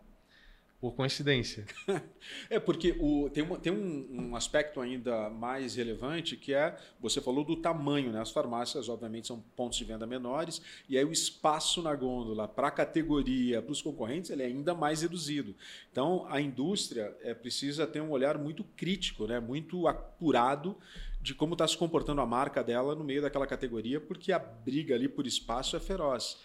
por 0.81 0.95
coincidência. 0.95 1.67
é, 2.49 2.61
porque 2.61 2.95
o, 3.01 3.29
tem, 3.31 3.43
uma, 3.43 3.59
tem 3.59 3.73
um, 3.73 4.31
um, 4.31 4.37
aspecto 4.37 4.81
ainda 4.81 5.29
mais 5.29 5.75
relevante 5.75 6.37
que 6.37 6.55
é, 6.55 6.77
você 7.01 7.21
falou 7.21 7.45
do 7.45 7.57
tamanho, 7.57 8.13
né? 8.13 8.21
As 8.21 8.31
farmácias, 8.31 8.89
obviamente, 8.89 9.27
são 9.27 9.41
pontos 9.57 9.77
de 9.77 9.85
venda 9.85 10.07
menores, 10.07 10.63
e 10.89 10.97
aí 10.97 11.05
o 11.05 11.11
espaço 11.11 11.83
na 11.83 11.95
gôndola 11.95 12.47
para 12.47 12.69
a 12.69 12.71
categoria, 12.71 13.61
para 13.61 13.73
os 13.73 13.83
concorrentes, 13.83 14.31
ele 14.31 14.43
é 14.43 14.47
ainda 14.47 14.73
mais 14.73 15.03
reduzido. 15.03 15.55
Então, 15.91 16.27
a 16.31 16.41
indústria 16.41 17.17
é, 17.23 17.35
precisa 17.35 17.85
ter 17.85 18.01
um 18.01 18.11
olhar 18.11 18.39
muito 18.39 18.63
crítico, 18.77 19.27
né? 19.27 19.41
muito 19.41 19.89
apurado 19.89 20.77
de 21.21 21.35
como 21.35 21.55
está 21.55 21.67
se 21.67 21.77
comportando 21.77 22.21
a 22.21 22.27
marca 22.27 22.63
dela 22.63 22.95
no 22.95 23.03
meio 23.03 23.21
daquela 23.21 23.49
categoria, 23.49 24.01
porque 24.01 24.31
a 24.31 24.39
briga 24.39 24.95
ali 24.95 25.09
por 25.09 25.27
espaço 25.27 25.77
é 25.77 25.81
feroz. 25.81 26.39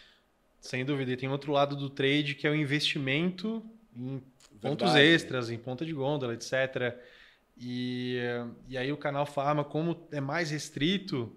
Sem 0.60 0.84
dúvida. 0.84 1.12
E 1.12 1.18
tem 1.18 1.30
outro 1.30 1.52
lado 1.52 1.76
do 1.76 1.90
trade 1.90 2.34
que 2.34 2.48
é 2.48 2.50
o 2.50 2.56
investimento 2.56 3.64
em 3.96 4.22
pontos 4.62 4.96
extras, 4.96 5.50
em 5.50 5.58
ponta 5.58 5.86
de 5.86 5.94
gôndola, 5.94 6.34
etc. 6.34 6.96
E, 7.58 8.18
e 8.68 8.78
aí 8.78 8.92
o 8.92 8.98
canal 8.98 9.26
Farma, 9.26 9.64
como 9.64 10.08
é 10.12 10.20
mais 10.20 10.52
restrito 10.52 11.36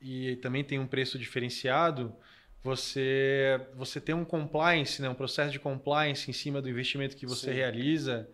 e 0.00 0.36
também 0.36 0.62
tem 0.62 0.78
um 0.78 0.86
preço 0.86 1.18
diferenciado, 1.18 2.14
você 2.62 3.60
você 3.74 4.00
tem 4.00 4.14
um 4.14 4.24
compliance, 4.24 5.00
né, 5.00 5.08
um 5.08 5.14
processo 5.14 5.52
de 5.52 5.58
compliance 5.58 6.30
em 6.30 6.34
cima 6.34 6.60
do 6.60 6.68
investimento 6.68 7.16
que 7.16 7.26
você 7.26 7.50
Sim. 7.50 7.56
realiza 7.56 8.28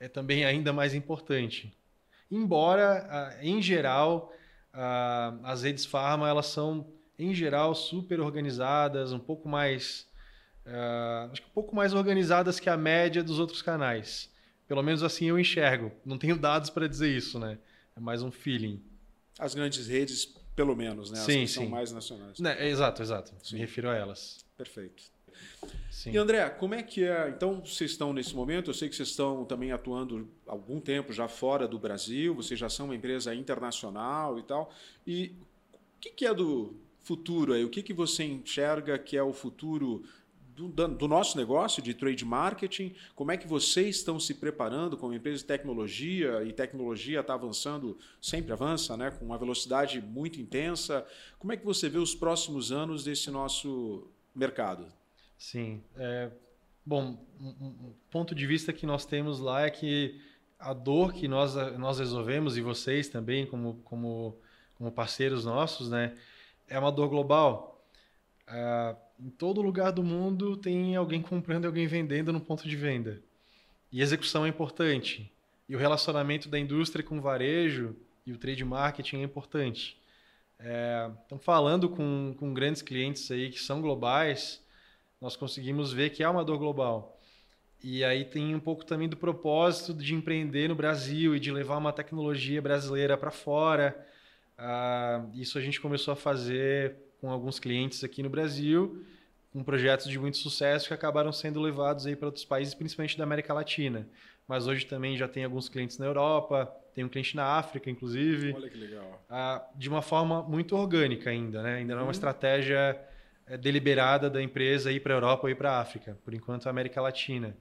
é 0.00 0.08
também 0.08 0.44
ainda 0.44 0.72
mais 0.72 0.94
importante. 0.94 1.72
Embora, 2.30 3.38
em 3.42 3.60
geral, 3.60 4.32
as 5.42 5.62
redes 5.62 5.84
farma 5.84 6.28
elas 6.28 6.46
são 6.46 6.86
em 7.18 7.34
geral 7.34 7.74
super 7.74 8.20
organizadas, 8.20 9.12
um 9.12 9.18
pouco 9.18 9.48
mais 9.48 10.07
uh, 10.68 11.30
acho 11.32 11.42
que 11.42 11.48
um 11.48 11.52
pouco 11.52 11.74
mais 11.74 11.94
organizadas 11.94 12.60
que 12.60 12.68
a 12.70 12.76
média 12.76 13.22
dos 13.22 13.38
outros 13.38 13.62
canais. 13.62 14.30
Pelo 14.66 14.82
menos 14.82 15.02
assim 15.02 15.26
eu 15.26 15.38
enxergo. 15.38 15.90
Não 16.04 16.18
tenho 16.18 16.36
dados 16.38 16.70
para 16.70 16.88
dizer 16.88 17.16
isso, 17.16 17.38
né? 17.38 17.58
É 17.96 18.00
mais 18.00 18.22
um 18.22 18.30
feeling. 18.30 18.82
As 19.38 19.54
grandes 19.54 19.86
redes, 19.86 20.26
pelo 20.54 20.76
menos, 20.76 21.10
né? 21.10 21.18
As 21.18 21.24
sim, 21.24 21.40
que 21.40 21.48
sim. 21.48 21.54
são 21.54 21.68
mais 21.68 21.92
nacionais. 21.92 22.38
Né, 22.38 22.68
exato, 22.68 23.02
exato. 23.02 23.32
Sim. 23.42 23.54
Me 23.56 23.60
refiro 23.60 23.88
a 23.88 23.94
elas. 23.94 24.44
Perfeito. 24.56 25.02
Sim. 25.90 26.12
E 26.12 26.16
André, 26.16 26.48
como 26.50 26.74
é 26.74 26.82
que 26.82 27.04
é? 27.04 27.28
Então, 27.28 27.60
vocês 27.64 27.92
estão 27.92 28.12
nesse 28.12 28.34
momento, 28.34 28.70
eu 28.70 28.74
sei 28.74 28.88
que 28.88 28.94
vocês 28.94 29.08
estão 29.08 29.44
também 29.44 29.72
atuando 29.72 30.28
algum 30.46 30.80
tempo 30.80 31.12
já 31.12 31.28
fora 31.28 31.66
do 31.66 31.78
Brasil, 31.78 32.34
vocês 32.34 32.58
já 32.58 32.68
são 32.68 32.86
uma 32.86 32.94
empresa 32.94 33.34
internacional 33.34 34.38
e 34.38 34.42
tal. 34.42 34.72
E 35.06 35.32
o 35.72 36.00
que, 36.00 36.10
que 36.10 36.26
é 36.26 36.34
do 36.34 36.76
futuro 37.02 37.52
aí? 37.52 37.64
O 37.64 37.70
que, 37.70 37.82
que 37.82 37.92
você 37.92 38.24
enxerga 38.24 38.98
que 38.98 39.16
é 39.16 39.22
o 39.22 39.32
futuro 39.32 40.04
do, 40.66 40.88
do, 40.88 41.06
nosso 41.06 41.36
negócio 41.36 41.80
de 41.80 41.94
trade 41.94 42.24
marketing, 42.24 42.92
como 43.14 43.30
é 43.30 43.36
que 43.36 43.46
vocês 43.46 43.96
estão 43.96 44.18
se 44.18 44.34
preparando 44.34 44.96
como 44.96 45.14
empresa 45.14 45.38
de 45.38 45.44
tecnologia, 45.44 46.42
e 46.42 46.52
tecnologia 46.52 47.20
está 47.20 47.34
avançando, 47.34 47.96
sempre 48.20 48.52
avança, 48.52 48.96
né, 48.96 49.10
com 49.12 49.24
uma 49.24 49.38
velocidade 49.38 50.00
muito 50.00 50.40
intensa. 50.40 51.06
Como 51.38 51.52
é 51.52 51.56
que 51.56 51.64
você 51.64 51.88
vê 51.88 51.98
os 51.98 52.14
próximos 52.14 52.72
anos 52.72 53.04
desse 53.04 53.30
nosso 53.30 54.08
mercado? 54.34 54.86
Sim. 55.38 55.80
É, 55.96 56.30
bom, 56.84 57.16
um, 57.40 57.92
ponto 58.10 58.34
de 58.34 58.44
vista 58.44 58.72
que 58.72 58.84
nós 58.84 59.06
temos 59.06 59.38
lá 59.38 59.62
é 59.62 59.70
que 59.70 60.20
a 60.58 60.72
dor 60.72 61.12
que 61.12 61.28
nós, 61.28 61.54
nós 61.78 62.00
resolvemos, 62.00 62.56
e 62.56 62.60
vocês 62.60 63.08
também, 63.08 63.46
como, 63.46 63.74
como, 63.84 64.36
como 64.74 64.90
parceiros 64.90 65.44
nossos, 65.44 65.88
né, 65.88 66.16
é 66.66 66.76
uma 66.76 66.90
dor 66.90 67.08
global. 67.08 67.80
Uh, 68.48 69.07
em 69.18 69.30
todo 69.30 69.60
lugar 69.60 69.90
do 69.90 70.02
mundo 70.02 70.56
tem 70.56 70.94
alguém 70.94 71.20
comprando 71.20 71.64
e 71.64 71.66
alguém 71.66 71.86
vendendo 71.86 72.32
no 72.32 72.40
ponto 72.40 72.68
de 72.68 72.76
venda. 72.76 73.20
E 73.90 74.00
execução 74.00 74.46
é 74.46 74.48
importante. 74.48 75.30
E 75.68 75.74
o 75.74 75.78
relacionamento 75.78 76.48
da 76.48 76.58
indústria 76.58 77.04
com 77.04 77.18
o 77.18 77.20
varejo 77.20 77.96
e 78.24 78.32
o 78.32 78.38
trade 78.38 78.64
marketing 78.64 79.18
é 79.18 79.22
importante. 79.22 79.98
É, 80.58 81.10
então, 81.26 81.38
falando 81.38 81.88
com, 81.88 82.34
com 82.38 82.52
grandes 82.52 82.82
clientes 82.82 83.30
aí 83.30 83.50
que 83.50 83.60
são 83.60 83.80
globais, 83.80 84.62
nós 85.20 85.36
conseguimos 85.36 85.92
ver 85.92 86.10
que 86.10 86.22
há 86.22 86.30
uma 86.30 86.44
dor 86.44 86.58
global. 86.58 87.18
E 87.82 88.02
aí 88.02 88.24
tem 88.24 88.54
um 88.54 88.60
pouco 88.60 88.84
também 88.84 89.08
do 89.08 89.16
propósito 89.16 89.94
de 89.94 90.14
empreender 90.14 90.68
no 90.68 90.74
Brasil 90.74 91.34
e 91.34 91.40
de 91.40 91.50
levar 91.50 91.76
uma 91.76 91.92
tecnologia 91.92 92.60
brasileira 92.60 93.16
para 93.16 93.30
fora. 93.30 94.06
Ah, 94.56 95.24
isso 95.34 95.58
a 95.58 95.60
gente 95.60 95.80
começou 95.80 96.12
a 96.12 96.16
fazer 96.16 96.96
com 97.20 97.30
alguns 97.30 97.58
clientes 97.58 98.02
aqui 98.04 98.22
no 98.22 98.30
Brasil, 98.30 99.04
com 99.52 99.62
projetos 99.62 100.08
de 100.08 100.18
muito 100.18 100.36
sucesso 100.36 100.88
que 100.88 100.94
acabaram 100.94 101.32
sendo 101.32 101.60
levados 101.60 102.06
aí 102.06 102.14
para 102.14 102.26
outros 102.26 102.44
países, 102.44 102.74
principalmente 102.74 103.16
da 103.16 103.24
América 103.24 103.52
Latina. 103.52 104.08
Mas 104.46 104.66
hoje 104.66 104.86
também 104.86 105.16
já 105.16 105.28
tem 105.28 105.44
alguns 105.44 105.68
clientes 105.68 105.98
na 105.98 106.06
Europa, 106.06 106.74
tem 106.94 107.04
um 107.04 107.08
cliente 107.08 107.36
na 107.36 107.44
África, 107.44 107.90
inclusive. 107.90 108.54
Olha 108.54 108.68
que 108.68 108.78
legal. 108.78 109.24
Ah, 109.28 109.64
de 109.74 109.88
uma 109.88 110.00
forma 110.00 110.42
muito 110.42 110.74
orgânica 110.74 111.30
ainda, 111.30 111.62
né? 111.62 111.76
Ainda 111.76 111.94
não 111.94 112.00
é 112.00 112.02
uma 112.02 112.06
uhum. 112.06 112.12
estratégia 112.12 112.98
é, 113.46 113.56
deliberada 113.58 114.30
da 114.30 114.42
empresa 114.42 114.90
ir 114.90 115.00
para 115.00 115.12
a 115.12 115.16
Europa 115.16 115.46
ou 115.46 115.50
ir 115.50 115.54
para 115.54 115.72
a 115.72 115.80
África. 115.80 116.18
Por 116.24 116.34
enquanto, 116.34 116.66
a 116.66 116.70
América 116.70 117.00
Latina. 117.00 117.56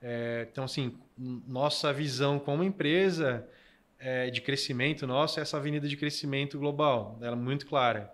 É, 0.00 0.46
então, 0.50 0.64
assim, 0.64 0.98
nossa 1.16 1.92
visão 1.92 2.38
como 2.38 2.62
empresa 2.62 3.46
é, 3.98 4.28
de 4.28 4.40
crescimento 4.40 5.06
nosso 5.06 5.38
é 5.38 5.42
essa 5.42 5.56
avenida 5.56 5.88
de 5.88 5.96
crescimento 5.96 6.58
global. 6.58 7.18
Ela 7.20 7.32
é 7.32 7.38
muito 7.38 7.66
clara. 7.66 8.13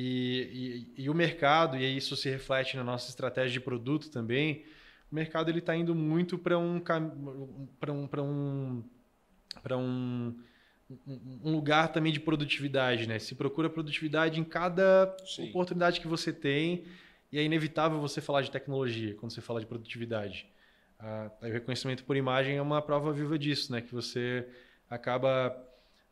E, 0.00 0.86
e, 0.96 1.02
e, 1.02 1.10
o 1.10 1.14
mercado, 1.14 1.76
e 1.76 1.96
isso 1.96 2.14
se 2.14 2.30
reflete 2.30 2.76
na 2.76 2.84
nossa 2.84 3.10
estratégia 3.10 3.50
de 3.50 3.60
produto 3.60 4.08
também, 4.12 4.64
o 5.10 5.14
mercado 5.16 5.50
está 5.50 5.74
indo 5.74 5.92
muito 5.92 6.38
para 6.38 6.56
um, 6.56 6.78
para 6.78 7.92
um, 7.92 8.08
um, 9.72 9.74
um, 9.76 11.40
um 11.42 11.52
lugar 11.52 11.90
também 11.90 12.12
de 12.12 12.20
produtividade. 12.20 13.08
Né? 13.08 13.18
Se 13.18 13.34
procura 13.34 13.68
produtividade 13.68 14.38
em 14.38 14.44
cada 14.44 15.16
Sim. 15.26 15.48
oportunidade 15.50 16.00
que 16.00 16.06
você 16.06 16.32
tem, 16.32 16.84
e 17.32 17.36
é 17.40 17.42
inevitável 17.42 18.00
você 18.00 18.20
falar 18.20 18.42
de 18.42 18.52
tecnologia 18.52 19.16
quando 19.16 19.32
você 19.32 19.40
fala 19.40 19.58
de 19.58 19.66
produtividade. 19.66 20.46
Ah, 21.00 21.28
o 21.42 21.46
reconhecimento 21.46 22.04
por 22.04 22.16
imagem 22.16 22.56
é 22.56 22.62
uma 22.62 22.80
prova 22.80 23.12
viva 23.12 23.36
disso, 23.36 23.72
né? 23.72 23.80
que 23.80 23.92
você 23.92 24.46
acaba 24.88 25.50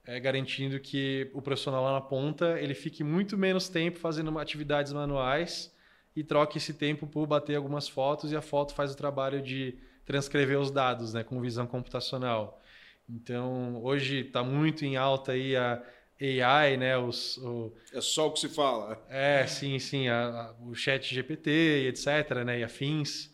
é, 0.07 0.21
garantindo 0.21 0.79
que 0.79 1.29
o 1.35 1.43
profissional 1.43 1.83
lá 1.83 1.93
na 1.95 2.01
ponta 2.01 2.61
ele 2.61 2.75
fique 2.75 3.03
muito 3.03 3.37
menos 3.37 3.69
tempo 3.69 3.99
fazendo 3.99 4.39
atividades 4.39 4.93
manuais 4.93 5.75
e 6.15 6.23
troque 6.23 6.59
esse 6.59 6.73
tempo 6.73 7.07
por 7.07 7.27
bater 7.27 7.57
algumas 7.57 7.89
fotos 7.89 8.31
e 8.31 8.37
a 8.37 8.41
foto 8.41 8.73
faz 8.73 8.93
o 8.93 8.97
trabalho 8.97 9.43
de 9.43 9.77
transcrever 10.07 10.59
os 10.59 10.71
dados, 10.71 11.13
né, 11.13 11.25
com 11.25 11.41
visão 11.41 11.67
computacional. 11.67 12.63
Então, 13.09 13.83
hoje 13.83 14.21
está 14.21 14.43
muito 14.43 14.85
em 14.85 14.97
alta 14.97 15.33
aí 15.33 15.57
a 15.57 15.83
AI, 16.21 16.77
né, 16.77 16.97
os, 16.97 17.37
o... 17.39 17.73
É 17.93 18.01
só 18.01 18.29
o 18.29 18.33
que 18.33 18.41
se 18.41 18.49
fala. 18.49 19.05
É, 19.11 19.47
sim, 19.47 19.79
sim, 19.79 20.09
a, 20.09 20.29
a, 20.29 20.55
o 20.63 20.75
chat 20.75 21.13
GPT, 21.13 21.89
etc, 21.89 22.45
né, 22.45 22.61
e 22.61 22.65
afins. 22.65 23.27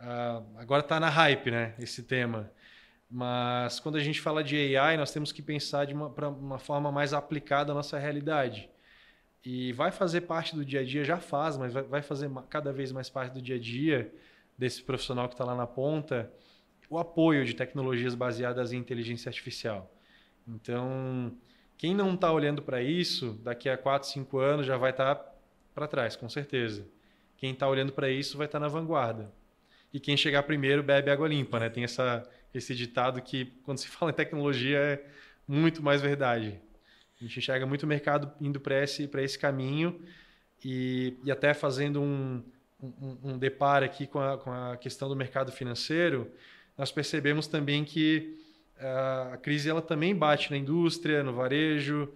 Uh, 0.00 0.44
agora 0.56 0.82
está 0.82 0.98
na 0.98 1.08
hype, 1.08 1.50
né, 1.50 1.74
esse 1.78 2.02
tema. 2.02 2.50
Mas 3.10 3.78
quando 3.80 3.96
a 3.96 4.00
gente 4.00 4.20
fala 4.20 4.42
de 4.42 4.76
AI, 4.76 4.96
nós 4.96 5.12
temos 5.12 5.30
que 5.30 5.42
pensar 5.42 5.84
de 5.86 5.94
uma, 5.94 6.08
uma 6.08 6.58
forma 6.58 6.90
mais 6.90 7.12
aplicada 7.12 7.72
à 7.72 7.74
nossa 7.74 7.98
realidade. 7.98 8.68
E 9.44 9.72
vai 9.72 9.90
fazer 9.90 10.22
parte 10.22 10.56
do 10.56 10.64
dia 10.64 10.80
a 10.80 10.84
dia, 10.84 11.04
já 11.04 11.18
faz, 11.18 11.56
mas 11.56 11.72
vai, 11.72 11.82
vai 11.82 12.02
fazer 12.02 12.30
cada 12.48 12.72
vez 12.72 12.90
mais 12.92 13.10
parte 13.10 13.34
do 13.34 13.42
dia 13.42 13.56
a 13.56 13.58
dia 13.58 14.12
desse 14.56 14.82
profissional 14.82 15.28
que 15.28 15.34
está 15.34 15.44
lá 15.44 15.54
na 15.54 15.66
ponta, 15.66 16.32
o 16.88 16.98
apoio 16.98 17.44
de 17.44 17.54
tecnologias 17.54 18.14
baseadas 18.14 18.72
em 18.72 18.78
inteligência 18.78 19.28
artificial. 19.28 19.92
Então, 20.46 21.36
quem 21.76 21.94
não 21.94 22.14
está 22.14 22.32
olhando 22.32 22.62
para 22.62 22.82
isso, 22.82 23.38
daqui 23.42 23.68
a 23.68 23.76
4, 23.76 24.08
5 24.08 24.38
anos 24.38 24.66
já 24.66 24.76
vai 24.76 24.90
estar 24.90 25.14
tá 25.14 25.34
para 25.74 25.88
trás, 25.88 26.16
com 26.16 26.28
certeza. 26.28 26.86
Quem 27.36 27.52
está 27.52 27.68
olhando 27.68 27.92
para 27.92 28.08
isso 28.08 28.38
vai 28.38 28.46
estar 28.46 28.58
tá 28.58 28.64
na 28.64 28.68
vanguarda. 28.68 29.32
E 29.92 30.00
quem 30.00 30.16
chegar 30.16 30.42
primeiro 30.44 30.82
bebe 30.82 31.10
água 31.10 31.28
limpa, 31.28 31.60
né? 31.60 31.68
Tem 31.68 31.84
essa 31.84 32.22
esse 32.54 32.74
ditado 32.74 33.20
que, 33.20 33.46
quando 33.64 33.78
se 33.78 33.88
fala 33.88 34.10
em 34.10 34.14
tecnologia, 34.14 34.78
é 34.78 35.04
muito 35.46 35.82
mais 35.82 36.00
verdade. 36.00 36.58
A 37.20 37.24
gente 37.24 37.38
enxerga 37.38 37.66
muito 37.66 37.82
o 37.82 37.86
mercado 37.86 38.32
indo 38.40 38.60
para 38.60 38.82
esse, 38.82 39.10
esse 39.12 39.38
caminho 39.38 40.00
e, 40.64 41.16
e 41.24 41.30
até 41.30 41.52
fazendo 41.52 42.00
um, 42.00 42.42
um, 42.80 43.18
um 43.24 43.38
deparo 43.38 43.84
aqui 43.84 44.06
com 44.06 44.20
a, 44.20 44.38
com 44.38 44.50
a 44.52 44.76
questão 44.76 45.08
do 45.08 45.16
mercado 45.16 45.52
financeiro, 45.52 46.30
nós 46.76 46.90
percebemos 46.90 47.46
também 47.46 47.84
que 47.84 48.38
ah, 48.78 49.30
a 49.34 49.36
crise 49.36 49.70
ela 49.70 49.82
também 49.82 50.14
bate 50.14 50.50
na 50.50 50.56
indústria, 50.56 51.22
no 51.22 51.32
varejo, 51.32 52.12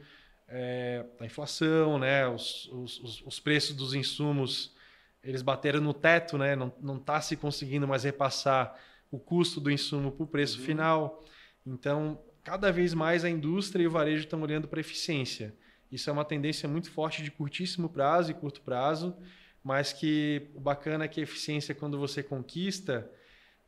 é, 0.49 1.05
a 1.21 1.25
inflação, 1.25 1.99
né, 1.99 2.27
os, 2.27 2.69
os, 2.73 3.23
os, 3.25 3.39
preços 3.39 3.77
dos 3.77 3.93
insumos 3.93 4.75
eles 5.23 5.43
bateram 5.43 5.81
no 5.81 5.93
teto, 5.93 6.39
né, 6.39 6.57
não 6.57 6.97
está 6.97 7.21
se 7.21 7.37
conseguindo 7.37 7.87
mais 7.87 8.05
repassar 8.05 8.75
o 9.11 9.19
custo 9.19 9.61
do 9.61 9.71
insumo 9.71 10.13
para 10.13 10.25
o 10.25 10.27
preço 10.27 10.59
uhum. 10.59 10.65
final. 10.65 11.25
Então, 11.67 12.21
cada 12.43 12.71
vez 12.71 12.95
mais 12.95 13.25
a 13.25 13.31
indústria 13.31 13.83
e 13.83 13.87
o 13.87 13.91
varejo 13.91 14.25
estão 14.25 14.41
olhando 14.41 14.69
para 14.69 14.81
eficiência. 14.81 15.55
Isso 15.91 16.11
é 16.11 16.13
uma 16.13 16.25
tendência 16.25 16.69
muito 16.69 16.91
forte 16.91 17.23
de 17.23 17.31
curtíssimo 17.31 17.89
prazo 17.89 18.31
e 18.31 18.35
curto 18.35 18.61
prazo, 18.61 19.17
mas 19.65 19.93
que 19.93 20.49
o 20.55 20.61
bacana 20.61 21.05
é 21.05 21.09
que 21.09 21.21
a 21.21 21.23
eficiência, 21.23 21.75
quando 21.75 21.99
você 21.99 22.23
conquista, 22.23 23.11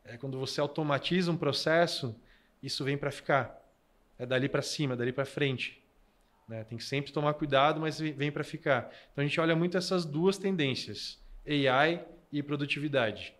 é 0.04 0.16
quando 0.16 0.38
você 0.38 0.60
automatiza 0.60 1.30
um 1.30 1.36
processo, 1.36 2.14
isso 2.62 2.84
vem 2.84 2.96
para 2.96 3.10
ficar. 3.10 3.58
É 4.18 4.26
dali 4.26 4.48
para 4.48 4.62
cima, 4.62 4.96
dali 4.96 5.12
para 5.12 5.24
frente. 5.24 5.82
Né? 6.46 6.64
Tem 6.64 6.76
que 6.76 6.84
sempre 6.84 7.12
tomar 7.12 7.34
cuidado, 7.34 7.80
mas 7.80 7.98
vem 7.98 8.30
para 8.30 8.44
ficar. 8.44 8.92
Então 9.12 9.22
a 9.22 9.26
gente 9.26 9.40
olha 9.40 9.56
muito 9.56 9.78
essas 9.78 10.04
duas 10.04 10.36
tendências, 10.36 11.18
AI 11.46 12.04
e 12.30 12.42
produtividade. 12.42 13.34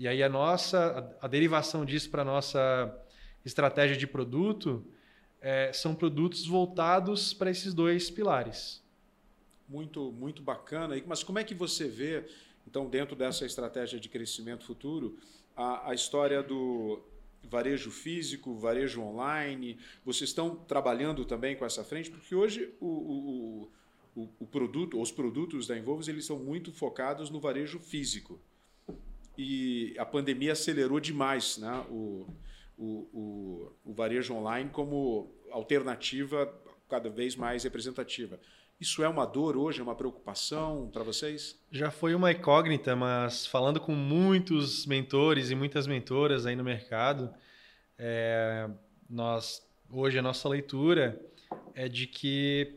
E 0.00 0.08
aí 0.08 0.22
a 0.22 0.30
nossa, 0.30 1.14
a, 1.20 1.26
a 1.26 1.28
derivação 1.28 1.84
disso 1.84 2.08
para 2.08 2.22
a 2.22 2.24
nossa 2.24 2.98
estratégia 3.44 3.94
de 3.94 4.06
produto 4.06 4.82
é, 5.42 5.70
são 5.74 5.94
produtos 5.94 6.46
voltados 6.46 7.34
para 7.34 7.50
esses 7.50 7.74
dois 7.74 8.08
pilares. 8.08 8.82
Muito, 9.68 10.10
muito 10.12 10.40
bacana. 10.40 10.94
Mas 11.06 11.22
como 11.22 11.38
é 11.38 11.44
que 11.44 11.54
você 11.54 11.86
vê, 11.86 12.24
então, 12.66 12.88
dentro 12.88 13.14
dessa 13.14 13.44
estratégia 13.44 14.00
de 14.00 14.08
crescimento 14.08 14.64
futuro, 14.64 15.18
a, 15.54 15.90
a 15.90 15.94
história 15.94 16.42
do 16.42 17.02
varejo 17.44 17.90
físico, 17.90 18.54
varejo 18.54 19.02
online? 19.02 19.78
Vocês 20.02 20.30
estão 20.30 20.56
trabalhando 20.56 21.26
também 21.26 21.54
com 21.54 21.66
essa 21.66 21.84
frente? 21.84 22.10
Porque 22.10 22.34
hoje 22.34 22.72
o, 22.80 22.86
o, 22.86 23.70
o, 24.16 24.28
o 24.40 24.46
produto, 24.46 24.98
os 24.98 25.12
produtos 25.12 25.66
da 25.66 25.76
Envolvos, 25.76 26.08
eles 26.08 26.24
são 26.24 26.38
muito 26.38 26.72
focados 26.72 27.28
no 27.28 27.38
varejo 27.38 27.78
físico 27.78 28.40
e 29.36 29.94
a 29.98 30.04
pandemia 30.04 30.52
acelerou 30.52 31.00
demais 31.00 31.58
né, 31.58 31.84
o, 31.90 32.26
o, 32.76 32.84
o, 33.12 33.72
o 33.84 33.92
varejo 33.92 34.34
online 34.34 34.70
como 34.70 35.32
alternativa 35.50 36.52
cada 36.88 37.08
vez 37.08 37.36
mais 37.36 37.64
representativa. 37.64 38.38
Isso 38.80 39.02
é 39.02 39.08
uma 39.08 39.26
dor 39.26 39.56
hoje, 39.56 39.80
é 39.80 39.82
uma 39.82 39.94
preocupação 39.94 40.88
para 40.90 41.02
vocês? 41.02 41.58
Já 41.70 41.90
foi 41.90 42.14
uma 42.14 42.32
incógnita, 42.32 42.96
mas 42.96 43.46
falando 43.46 43.78
com 43.78 43.92
muitos 43.92 44.86
mentores 44.86 45.50
e 45.50 45.54
muitas 45.54 45.86
mentoras 45.86 46.46
aí 46.46 46.56
no 46.56 46.64
mercado, 46.64 47.32
é, 47.98 48.68
nós 49.08 49.62
hoje 49.90 50.18
a 50.18 50.22
nossa 50.22 50.48
leitura 50.48 51.20
é 51.74 51.88
de 51.88 52.06
que 52.06 52.74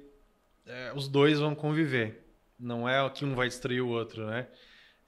é, 0.66 0.92
os 0.94 1.08
dois 1.08 1.40
vão 1.40 1.56
conviver. 1.56 2.26
Não 2.60 2.88
é 2.88 3.10
que 3.10 3.24
um 3.24 3.34
vai 3.34 3.48
destruir 3.48 3.82
o 3.82 3.88
outro, 3.90 4.26
né? 4.26 4.48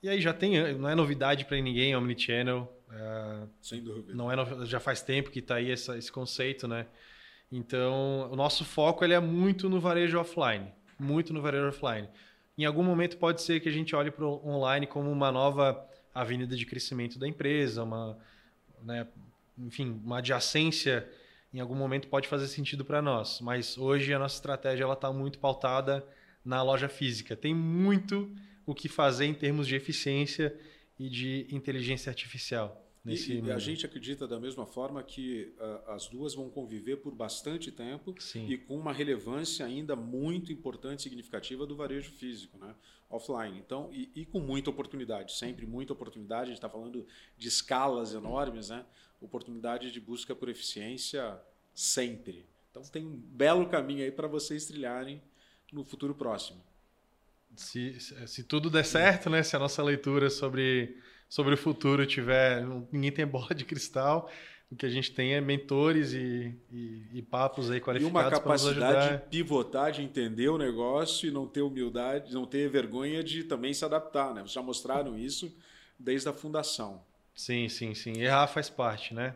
E 0.06 0.10
aí 0.10 0.22
já 0.22 0.32
tem, 0.32 0.72
não 0.76 0.88
é 0.88 0.94
novidade 0.94 1.46
para 1.46 1.60
ninguém, 1.60 1.96
Omnichannel. 1.96 2.72
É, 2.92 3.48
Sem 3.60 3.82
dúvida. 3.82 4.14
Não 4.14 4.32
é, 4.32 4.64
já 4.64 4.80
faz 4.80 5.02
tempo 5.02 5.32
que 5.32 5.40
está 5.40 5.56
aí 5.56 5.72
essa, 5.72 5.98
esse 5.98 6.12
conceito, 6.12 6.68
né? 6.68 6.86
Então, 7.52 8.30
o 8.32 8.36
nosso 8.36 8.64
foco 8.64 9.04
ele 9.04 9.16
é 9.16 9.20
muito 9.20 9.68
no 9.68 9.80
varejo 9.80 10.20
offline, 10.20 10.72
muito 11.00 11.34
no 11.34 11.42
varejo 11.42 11.70
offline. 11.70 12.08
Em 12.56 12.66
algum 12.66 12.84
momento 12.84 13.18
pode 13.18 13.42
ser 13.42 13.60
que 13.60 13.68
a 13.68 13.72
gente 13.72 13.96
olhe 13.96 14.12
para 14.12 14.24
o 14.24 14.48
online 14.48 14.86
como 14.86 15.12
uma 15.12 15.32
nova 15.32 15.84
avenida 16.14 16.56
de 16.56 16.68
crescimento 16.68 17.18
da 17.18 17.28
empresa, 17.28 17.82
uma, 17.82 18.16
né, 18.84 19.08
enfim, 19.58 20.00
uma 20.06 20.20
adjacência. 20.20 21.10
Em 21.52 21.60
algum 21.60 21.74
momento 21.74 22.10
pode 22.10 22.28
fazer 22.28 22.48
sentido 22.48 22.86
para 22.86 23.02
nós, 23.02 23.42
mas 23.42 23.76
hoje 23.76 24.14
a 24.14 24.20
nossa 24.20 24.36
estratégia 24.36 24.84
ela 24.84 24.94
está 24.94 25.12
muito 25.12 25.40
pautada 25.40 26.06
na 26.46 26.62
loja 26.62 26.88
física. 26.88 27.36
Tem 27.36 27.56
muito 27.56 28.32
o 28.66 28.74
que 28.74 28.90
fazer 28.90 29.26
em 29.26 29.34
termos 29.34 29.68
de 29.68 29.76
eficiência 29.76 30.58
e 30.98 31.10
de 31.10 31.48
inteligência 31.52 32.10
artificial. 32.10 32.82
Nesse 33.06 33.34
e, 33.38 33.52
a 33.52 33.60
gente 33.60 33.86
acredita 33.86 34.28
da 34.28 34.40
mesma 34.40 34.66
forma 34.66 35.04
que 35.04 35.54
uh, 35.60 35.92
as 35.92 36.08
duas 36.08 36.34
vão 36.34 36.50
conviver 36.50 36.98
por 36.98 37.14
bastante 37.14 37.72
tempo 37.72 38.16
Sim. 38.20 38.48
e 38.50 38.58
com 38.58 38.76
uma 38.76 38.92
relevância 38.92 39.64
ainda 39.64 39.96
muito 39.96 40.52
importante 40.52 41.02
e 41.02 41.04
significativa 41.04 41.68
do 41.68 41.76
varejo 41.76 42.12
físico, 42.14 42.58
né? 42.58 42.74
offline. 43.08 43.60
Então, 43.60 43.92
e, 43.94 44.10
e, 44.16 44.26
com 44.26 44.40
muita 44.40 44.72
oportunidade, 44.72 45.34
sempre 45.34 45.68
muita 45.68 45.94
oportunidade. 45.94 46.44
A 46.44 46.46
gente 46.48 46.56
está 46.56 46.70
falando 46.70 47.06
de 47.38 47.48
escalas 47.48 48.16
enormes, 48.16 48.70
né? 48.70 48.84
oportunidade 49.22 49.92
de 49.92 50.00
busca 50.00 50.34
por 50.34 50.50
eficiência 50.50 51.40
sempre. 51.76 52.44
Então, 52.72 52.82
tem 52.82 53.06
um 53.06 53.16
belo 53.16 53.70
caminho 53.70 54.04
aí 54.04 54.12
para 54.12 54.28
vocês 54.28 54.66
trilharem 54.66 55.22
no 55.72 55.84
futuro 55.84 56.16
próximo 56.16 56.60
se, 57.56 57.98
se 58.28 58.44
tudo 58.44 58.70
der 58.70 58.86
certo, 58.86 59.30
né? 59.30 59.44
Se 59.44 59.56
a 59.56 59.60
nossa 59.60 59.84
leitura 59.84 60.30
sobre, 60.30 60.98
sobre 61.30 61.54
o 61.54 61.58
futuro 61.58 62.06
tiver. 62.06 62.66
Ninguém 62.92 63.12
tem 63.12 63.26
bola 63.28 63.54
de 63.54 63.66
cristal. 63.66 64.30
O 64.72 64.76
que 64.76 64.86
a 64.86 64.90
gente 64.90 65.12
tem 65.14 65.36
é 65.36 65.42
mentores 65.42 66.14
e, 66.14 66.54
e, 66.72 67.08
e 67.14 67.22
papos 67.22 67.70
aí 67.70 67.80
qualificados. 67.80 68.22
E 68.22 68.26
uma 68.26 68.30
capacidade 68.30 69.18
de 69.18 69.30
pivotar, 69.30 69.92
de 69.92 70.02
entender 70.02 70.50
o 70.50 70.58
negócio 70.58 71.28
e 71.28 71.32
não 71.32 71.48
ter 71.48 71.62
humildade, 71.62 72.34
não 72.34 72.46
ter 72.46 72.68
vergonha 72.68 73.24
de 73.24 73.44
também 73.44 73.74
se 73.74 73.86
adaptar, 73.86 74.34
né? 74.34 74.42
Vocês 74.42 74.54
já 74.54 74.62
mostraram 74.64 75.18
isso 75.18 75.56
desde 76.00 76.28
a 76.28 76.34
fundação. 76.34 77.04
Sim, 77.34 77.70
sim, 77.70 77.94
sim. 77.94 78.20
Errar 78.20 78.48
faz 78.48 78.70
parte, 78.70 79.14
né? 79.14 79.36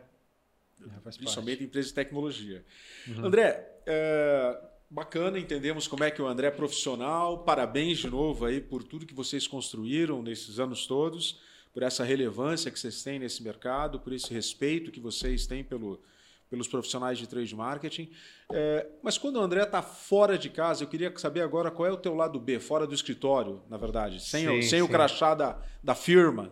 Errar 0.84 1.00
faz 1.00 1.16
Principalmente 1.16 1.58
parte. 1.58 1.64
em 1.64 1.66
empresas 1.66 1.90
de 1.90 1.94
tecnologia. 1.94 2.64
Uhum. 3.06 3.26
André, 3.26 3.80
é 3.86 4.69
Bacana, 4.92 5.38
entendemos 5.38 5.86
como 5.86 6.02
é 6.02 6.10
que 6.10 6.20
o 6.20 6.26
André 6.26 6.48
é 6.48 6.50
profissional. 6.50 7.44
Parabéns 7.44 7.98
de 7.98 8.10
novo 8.10 8.44
aí 8.44 8.60
por 8.60 8.82
tudo 8.82 9.06
que 9.06 9.14
vocês 9.14 9.46
construíram 9.46 10.20
nesses 10.20 10.58
anos 10.58 10.84
todos, 10.84 11.40
por 11.72 11.84
essa 11.84 12.02
relevância 12.02 12.72
que 12.72 12.80
vocês 12.80 13.00
têm 13.04 13.20
nesse 13.20 13.40
mercado, 13.40 14.00
por 14.00 14.12
esse 14.12 14.34
respeito 14.34 14.90
que 14.90 14.98
vocês 14.98 15.46
têm 15.46 15.62
pelo, 15.62 16.02
pelos 16.50 16.66
profissionais 16.66 17.18
de 17.18 17.28
trade 17.28 17.54
marketing. 17.54 18.10
É, 18.52 18.84
mas 19.00 19.16
quando 19.16 19.36
o 19.36 19.40
André 19.40 19.62
está 19.62 19.80
fora 19.80 20.36
de 20.36 20.50
casa, 20.50 20.82
eu 20.82 20.88
queria 20.88 21.16
saber 21.16 21.42
agora 21.42 21.70
qual 21.70 21.86
é 21.86 21.92
o 21.92 21.96
teu 21.96 22.16
lado 22.16 22.40
B, 22.40 22.58
fora 22.58 22.84
do 22.84 22.92
escritório, 22.92 23.62
na 23.70 23.76
verdade, 23.76 24.20
sem, 24.20 24.40
sim, 24.40 24.58
o, 24.58 24.60
sem 24.60 24.80
sim. 24.80 24.82
o 24.82 24.88
crachá 24.88 25.36
da, 25.36 25.62
da 25.80 25.94
firma. 25.94 26.50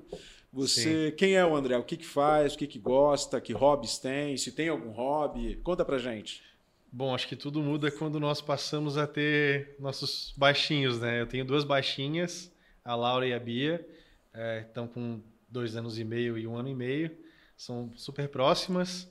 Você, 0.53 1.11
sim. 1.11 1.17
quem 1.17 1.35
é 1.35 1.45
o 1.45 1.57
André? 1.57 1.77
O 1.77 1.83
que, 1.83 1.97
que 1.97 2.07
faz? 2.07 2.55
O 2.55 2.59
que, 2.59 2.69
que 2.69 2.79
gosta? 2.79 3.41
Que 3.41 3.53
hobbies 3.53 3.99
tem? 3.99 4.37
Se 4.37 4.53
tem 4.53 4.69
algum 4.69 4.91
hobby? 4.91 5.57
Conta 5.57 5.85
pra 5.85 5.99
gente. 5.99 6.47
Bom, 6.91 7.15
acho 7.15 7.29
que 7.29 7.37
tudo 7.37 7.63
muda 7.63 7.91
quando 7.91 8.19
nós 8.19 8.41
passamos 8.41 8.97
a 8.97 9.07
ter 9.07 9.77
nossos 9.79 10.33
baixinhos, 10.37 10.99
né? 10.99 11.21
Eu 11.21 11.27
tenho 11.27 11.45
duas 11.45 11.65
baixinhas, 11.65 12.51
a 12.85 12.95
Laura 12.95 13.27
e 13.27 13.35
a 13.35 13.39
Bia, 13.39 13.87
é, 14.33 14.65
estão 14.67 14.87
com 14.87 15.21
dois 15.49 15.77
anos 15.77 15.99
e 15.99 16.05
meio 16.05 16.39
e 16.39 16.47
um 16.47 16.57
ano 16.57 16.69
e 16.69 16.75
meio, 16.75 17.11
são 17.57 17.93
super 17.95 18.29
próximas. 18.29 19.09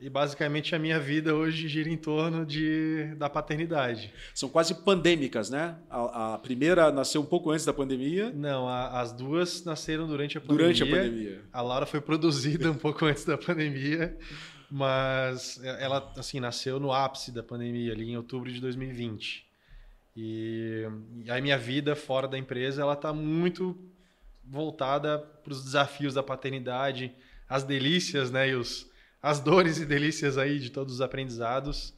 E 0.00 0.10
basicamente 0.10 0.74
a 0.74 0.80
minha 0.80 0.98
vida 0.98 1.32
hoje 1.32 1.68
gira 1.68 1.88
em 1.88 1.96
torno 1.96 2.44
de, 2.44 3.14
da 3.16 3.30
paternidade. 3.30 4.12
São 4.34 4.48
quase 4.48 4.74
pandêmicas, 4.74 5.48
né? 5.48 5.76
A, 5.88 6.34
a 6.34 6.38
primeira 6.38 6.90
nasceu 6.90 7.20
um 7.20 7.24
pouco 7.24 7.52
antes 7.52 7.64
da 7.64 7.72
pandemia. 7.72 8.32
Não, 8.34 8.66
a, 8.66 9.00
as 9.00 9.12
duas 9.12 9.64
nasceram 9.64 10.08
durante 10.08 10.36
a 10.36 10.40
pandemia. 10.40 10.74
Durante 10.74 10.82
a 10.82 10.86
pandemia. 10.86 11.40
A 11.52 11.62
Laura 11.62 11.86
foi 11.86 12.00
produzida 12.00 12.68
um 12.68 12.74
pouco 12.74 13.04
antes 13.04 13.24
da 13.24 13.38
pandemia, 13.38 14.18
mas 14.74 15.62
ela 15.62 16.10
assim 16.16 16.40
nasceu 16.40 16.80
no 16.80 16.90
ápice 16.90 17.30
da 17.30 17.42
pandemia, 17.42 17.92
ali 17.92 18.10
em 18.10 18.16
outubro 18.16 18.50
de 18.50 18.58
2020. 18.58 19.46
E, 20.16 20.88
e 21.26 21.30
a 21.30 21.38
minha 21.42 21.58
vida 21.58 21.94
fora 21.94 22.26
da 22.26 22.38
empresa 22.38 22.80
ela 22.80 22.94
está 22.94 23.12
muito 23.12 23.78
voltada 24.42 25.18
para 25.18 25.52
os 25.52 25.62
desafios 25.62 26.14
da 26.14 26.22
paternidade, 26.22 27.14
as 27.46 27.64
delícias, 27.64 28.30
né? 28.30 28.48
E 28.48 28.54
os 28.54 28.90
as 29.22 29.40
dores 29.40 29.76
e 29.76 29.84
delícias 29.84 30.38
aí 30.38 30.58
de 30.58 30.70
todos 30.70 30.94
os 30.94 31.00
aprendizados. 31.02 31.94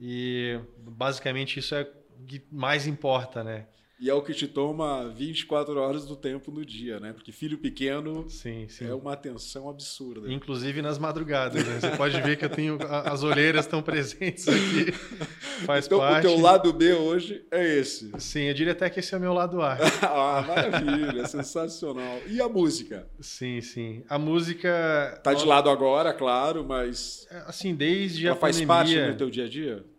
E 0.00 0.60
basicamente 0.78 1.58
isso 1.58 1.74
é 1.74 1.82
o 1.82 2.24
que 2.26 2.46
mais 2.48 2.86
importa, 2.86 3.42
né? 3.42 3.66
E 4.00 4.10
é 4.10 4.14
o 4.14 4.22
que 4.22 4.34
te 4.34 4.48
toma 4.48 5.08
24 5.08 5.78
horas 5.78 6.04
do 6.04 6.16
tempo 6.16 6.50
no 6.50 6.64
dia, 6.64 6.98
né? 6.98 7.12
Porque 7.12 7.30
filho 7.30 7.56
pequeno 7.56 8.28
sim, 8.28 8.66
sim. 8.68 8.86
é 8.86 8.94
uma 8.94 9.12
atenção 9.12 9.68
absurda. 9.68 10.30
Inclusive 10.32 10.82
nas 10.82 10.98
madrugadas, 10.98 11.64
né? 11.64 11.78
Você 11.80 11.90
pode 11.96 12.20
ver 12.20 12.36
que 12.36 12.44
eu 12.44 12.50
tenho 12.50 12.76
as 12.82 13.22
olheiras 13.22 13.64
estão 13.64 13.80
presentes 13.80 14.48
aqui. 14.48 14.92
Faz 15.64 15.86
então, 15.86 16.00
parte. 16.00 16.26
o 16.26 16.30
teu 16.30 16.40
lado 16.40 16.72
B 16.72 16.92
hoje 16.92 17.46
é 17.52 17.78
esse. 17.78 18.10
Sim, 18.18 18.42
eu 18.42 18.54
diria 18.54 18.72
até 18.72 18.90
que 18.90 18.98
esse 18.98 19.14
é 19.14 19.16
o 19.16 19.20
meu 19.20 19.32
lado 19.32 19.62
A. 19.62 19.78
ah, 20.02 20.42
maravilha, 20.42 21.26
sensacional. 21.28 22.18
E 22.26 22.40
a 22.40 22.48
música? 22.48 23.06
Sim, 23.20 23.60
sim. 23.60 24.02
A 24.08 24.18
música 24.18 25.20
tá 25.22 25.32
de 25.32 25.46
lado 25.46 25.70
agora, 25.70 26.12
claro, 26.12 26.64
mas 26.64 27.26
é, 27.30 27.44
assim, 27.46 27.74
desde 27.74 28.26
Ela 28.26 28.36
a 28.36 28.38
faz 28.38 28.56
pandemia... 28.56 28.74
parte 28.74 29.12
do 29.12 29.16
teu 29.16 29.30
dia 29.30 29.44
a 29.44 29.48
dia? 29.48 29.93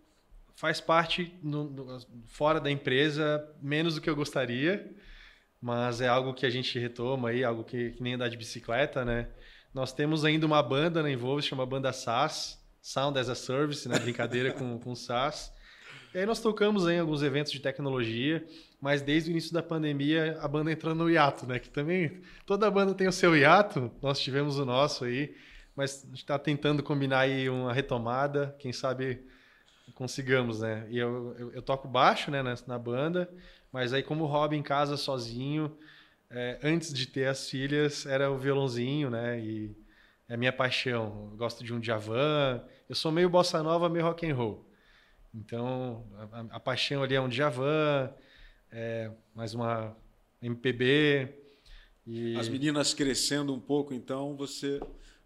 Faz 0.56 0.80
parte 0.80 1.38
no, 1.44 1.66
no, 1.66 2.00
fora 2.28 2.60
da 2.60 2.72
empresa 2.72 3.46
menos 3.62 3.96
do 3.96 4.02
que 4.02 4.10
eu 4.10 4.16
gostaria, 4.16 4.96
mas 5.62 6.02
é 6.02 6.08
algo 6.08 6.34
que 6.34 6.46
a 6.46 6.50
gente 6.50 6.80
retoma 6.80 7.30
aí, 7.30 7.44
algo 7.44 7.64
que, 7.64 7.92
que 7.92 8.02
nem 8.02 8.14
andar 8.14 8.30
de 8.30 8.38
bicicleta, 8.38 9.04
né? 9.04 9.28
Nós 9.74 9.92
temos 9.92 10.24
ainda 10.24 10.46
uma 10.46 10.64
banda 10.64 11.04
na 11.04 11.12
Envolve, 11.12 11.42
chama 11.42 11.66
Banda 11.66 11.92
SaaS, 11.92 12.64
Sound 12.82 13.20
as 13.20 13.28
a 13.28 13.36
Service, 13.36 13.90
né? 13.90 14.00
Brincadeira 14.00 14.54
com, 14.54 14.80
com 14.80 14.96
SaaS. 14.96 15.52
E 16.14 16.20
aí 16.20 16.26
nós 16.26 16.40
tocamos 16.40 16.88
em 16.88 17.00
alguns 17.00 17.22
eventos 17.22 17.52
de 17.52 17.60
tecnologia, 17.60 18.46
mas 18.80 19.02
desde 19.02 19.30
o 19.30 19.32
início 19.32 19.52
da 19.52 19.62
pandemia 19.62 20.38
a 20.40 20.48
banda 20.48 20.72
entrou 20.72 20.96
no 20.96 21.10
hiato, 21.10 21.46
né? 21.46 21.60
Que 21.60 21.70
também 21.70 22.22
toda 22.46 22.72
banda 22.72 22.94
tem 22.94 23.08
o 23.08 23.12
seu 23.12 23.36
hiato, 23.36 23.92
nós 24.02 24.20
tivemos 24.22 24.58
o 24.58 24.64
nosso 24.64 25.04
aí, 25.04 25.36
mas 25.76 26.04
a 26.06 26.08
gente 26.08 26.20
está 26.20 26.40
tentando 26.40 26.82
combinar 26.82 27.20
aí 27.20 27.50
uma 27.50 27.74
retomada, 27.74 28.56
quem 28.60 28.72
sabe 28.72 29.26
consigamos, 29.96 30.60
né? 30.60 30.86
E 30.90 30.98
eu, 31.00 31.36
eu, 31.40 31.52
eu, 31.54 31.62
toco 31.62 31.88
baixo, 31.88 32.30
né, 32.30 32.44
na, 32.68 32.78
banda, 32.78 33.34
mas 33.72 33.94
aí 33.94 34.04
como 34.04 34.26
hobby 34.26 34.58
em 34.58 34.62
casa 34.62 34.98
sozinho, 34.98 35.76
é, 36.30 36.60
antes 36.62 36.94
de 36.94 37.08
ter 37.08 37.28
as 37.28 37.50
filhas, 37.50 38.06
era 38.06 38.30
o 38.30 38.38
violãozinho, 38.38 39.10
né? 39.10 39.40
E 39.40 39.76
é 40.28 40.34
a 40.34 40.38
minha 40.38 40.52
paixão. 40.52 41.30
Eu 41.32 41.38
gosto 41.38 41.64
de 41.64 41.74
um 41.74 41.80
Djavan. 41.80 42.62
Eu 42.90 42.96
sou 42.96 43.12
meio 43.12 43.30
bossa 43.30 43.64
nova, 43.64 43.90
meio 43.90 44.06
rock 44.06 44.30
and 44.30 44.36
roll. 44.36 44.70
Então, 45.34 46.06
a, 46.32 46.58
a 46.58 46.60
paixão 46.60 47.02
ali 47.02 47.16
é 47.16 47.22
um 47.22 47.30
Djavan, 47.30 48.14
é, 48.72 49.12
mais 49.34 49.54
uma 49.54 49.96
MPB. 50.42 51.34
E... 52.06 52.36
As 52.38 52.50
meninas 52.50 52.94
crescendo 52.94 53.54
um 53.54 53.60
pouco, 53.60 53.94
então 53.94 54.36
você 54.36 54.80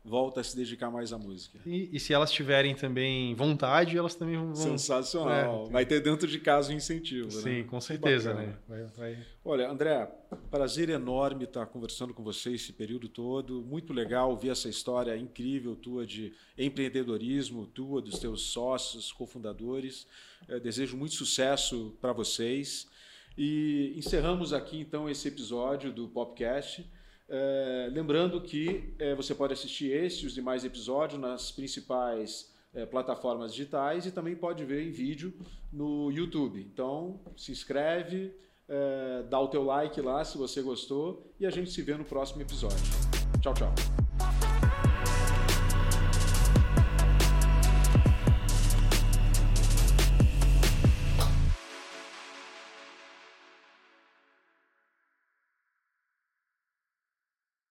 volta 0.03 0.41
a 0.41 0.43
se 0.43 0.55
dedicar 0.55 0.89
mais 0.89 1.12
à 1.12 1.17
música. 1.17 1.59
E, 1.65 1.89
e, 1.91 1.99
se 1.99 2.13
elas 2.13 2.31
tiverem 2.31 2.73
também 2.73 3.35
vontade, 3.35 3.97
elas 3.97 4.15
também 4.15 4.38
vão. 4.38 4.55
Sensacional. 4.55 5.65
É, 5.67 5.71
vai 5.71 5.85
ter 5.85 6.01
dentro 6.01 6.27
de 6.27 6.39
casa 6.39 6.71
um 6.71 6.75
incentivo. 6.75 7.29
Sim, 7.29 7.62
né? 7.62 7.63
com 7.63 7.81
certeza, 7.81 8.33
né? 8.33 8.57
Vai, 8.67 8.83
vai... 8.85 9.17
Olha, 9.43 9.69
André, 9.69 10.09
prazer 10.49 10.89
enorme 10.89 11.43
estar 11.43 11.65
conversando 11.65 12.13
com 12.13 12.23
você 12.23 12.53
esse 12.53 12.73
período 12.73 13.09
todo. 13.09 13.62
Muito 13.62 13.93
legal 13.93 14.31
ouvir 14.31 14.49
essa 14.49 14.69
história 14.69 15.15
incrível 15.17 15.75
tua 15.75 16.05
de 16.05 16.33
empreendedorismo, 16.57 17.67
tua, 17.67 18.01
dos 18.01 18.19
teus 18.19 18.43
sócios, 18.43 19.12
cofundadores. 19.12 20.07
Eu 20.47 20.59
desejo 20.59 20.95
muito 20.95 21.15
sucesso 21.15 21.95
para 21.99 22.13
vocês. 22.13 22.88
E 23.38 23.93
encerramos 23.95 24.53
aqui 24.53 24.79
então 24.79 25.09
esse 25.09 25.27
episódio 25.27 25.91
do 25.91 26.07
podcast. 26.07 26.85
É, 27.29 27.89
lembrando 27.91 28.41
que 28.41 28.93
é, 28.97 29.13
você 29.13 29.35
pode 29.35 29.53
assistir 29.53 29.91
este 29.91 30.23
e 30.23 30.27
os 30.27 30.33
demais 30.33 30.65
episódios 30.65 31.19
nas 31.19 31.51
principais 31.51 32.53
é, 32.73 32.85
plataformas 32.85 33.53
digitais 33.53 34.05
e 34.05 34.11
também 34.11 34.35
pode 34.35 34.65
ver 34.65 34.87
em 34.87 34.91
vídeo 34.91 35.33
no 35.71 36.11
YouTube. 36.11 36.59
Então, 36.59 37.19
se 37.37 37.51
inscreve, 37.51 38.33
dá 39.29 39.39
o 39.39 39.47
teu 39.47 39.63
like 39.63 39.99
lá 39.99 40.23
se 40.23 40.37
você 40.37 40.61
gostou 40.61 41.33
e 41.39 41.45
a 41.45 41.49
gente 41.49 41.71
se 41.71 41.81
vê 41.81 41.95
no 41.95 42.05
próximo 42.05 42.41
episódio. 42.41 42.77
Tchau, 43.41 43.53
tchau. 43.53 44.09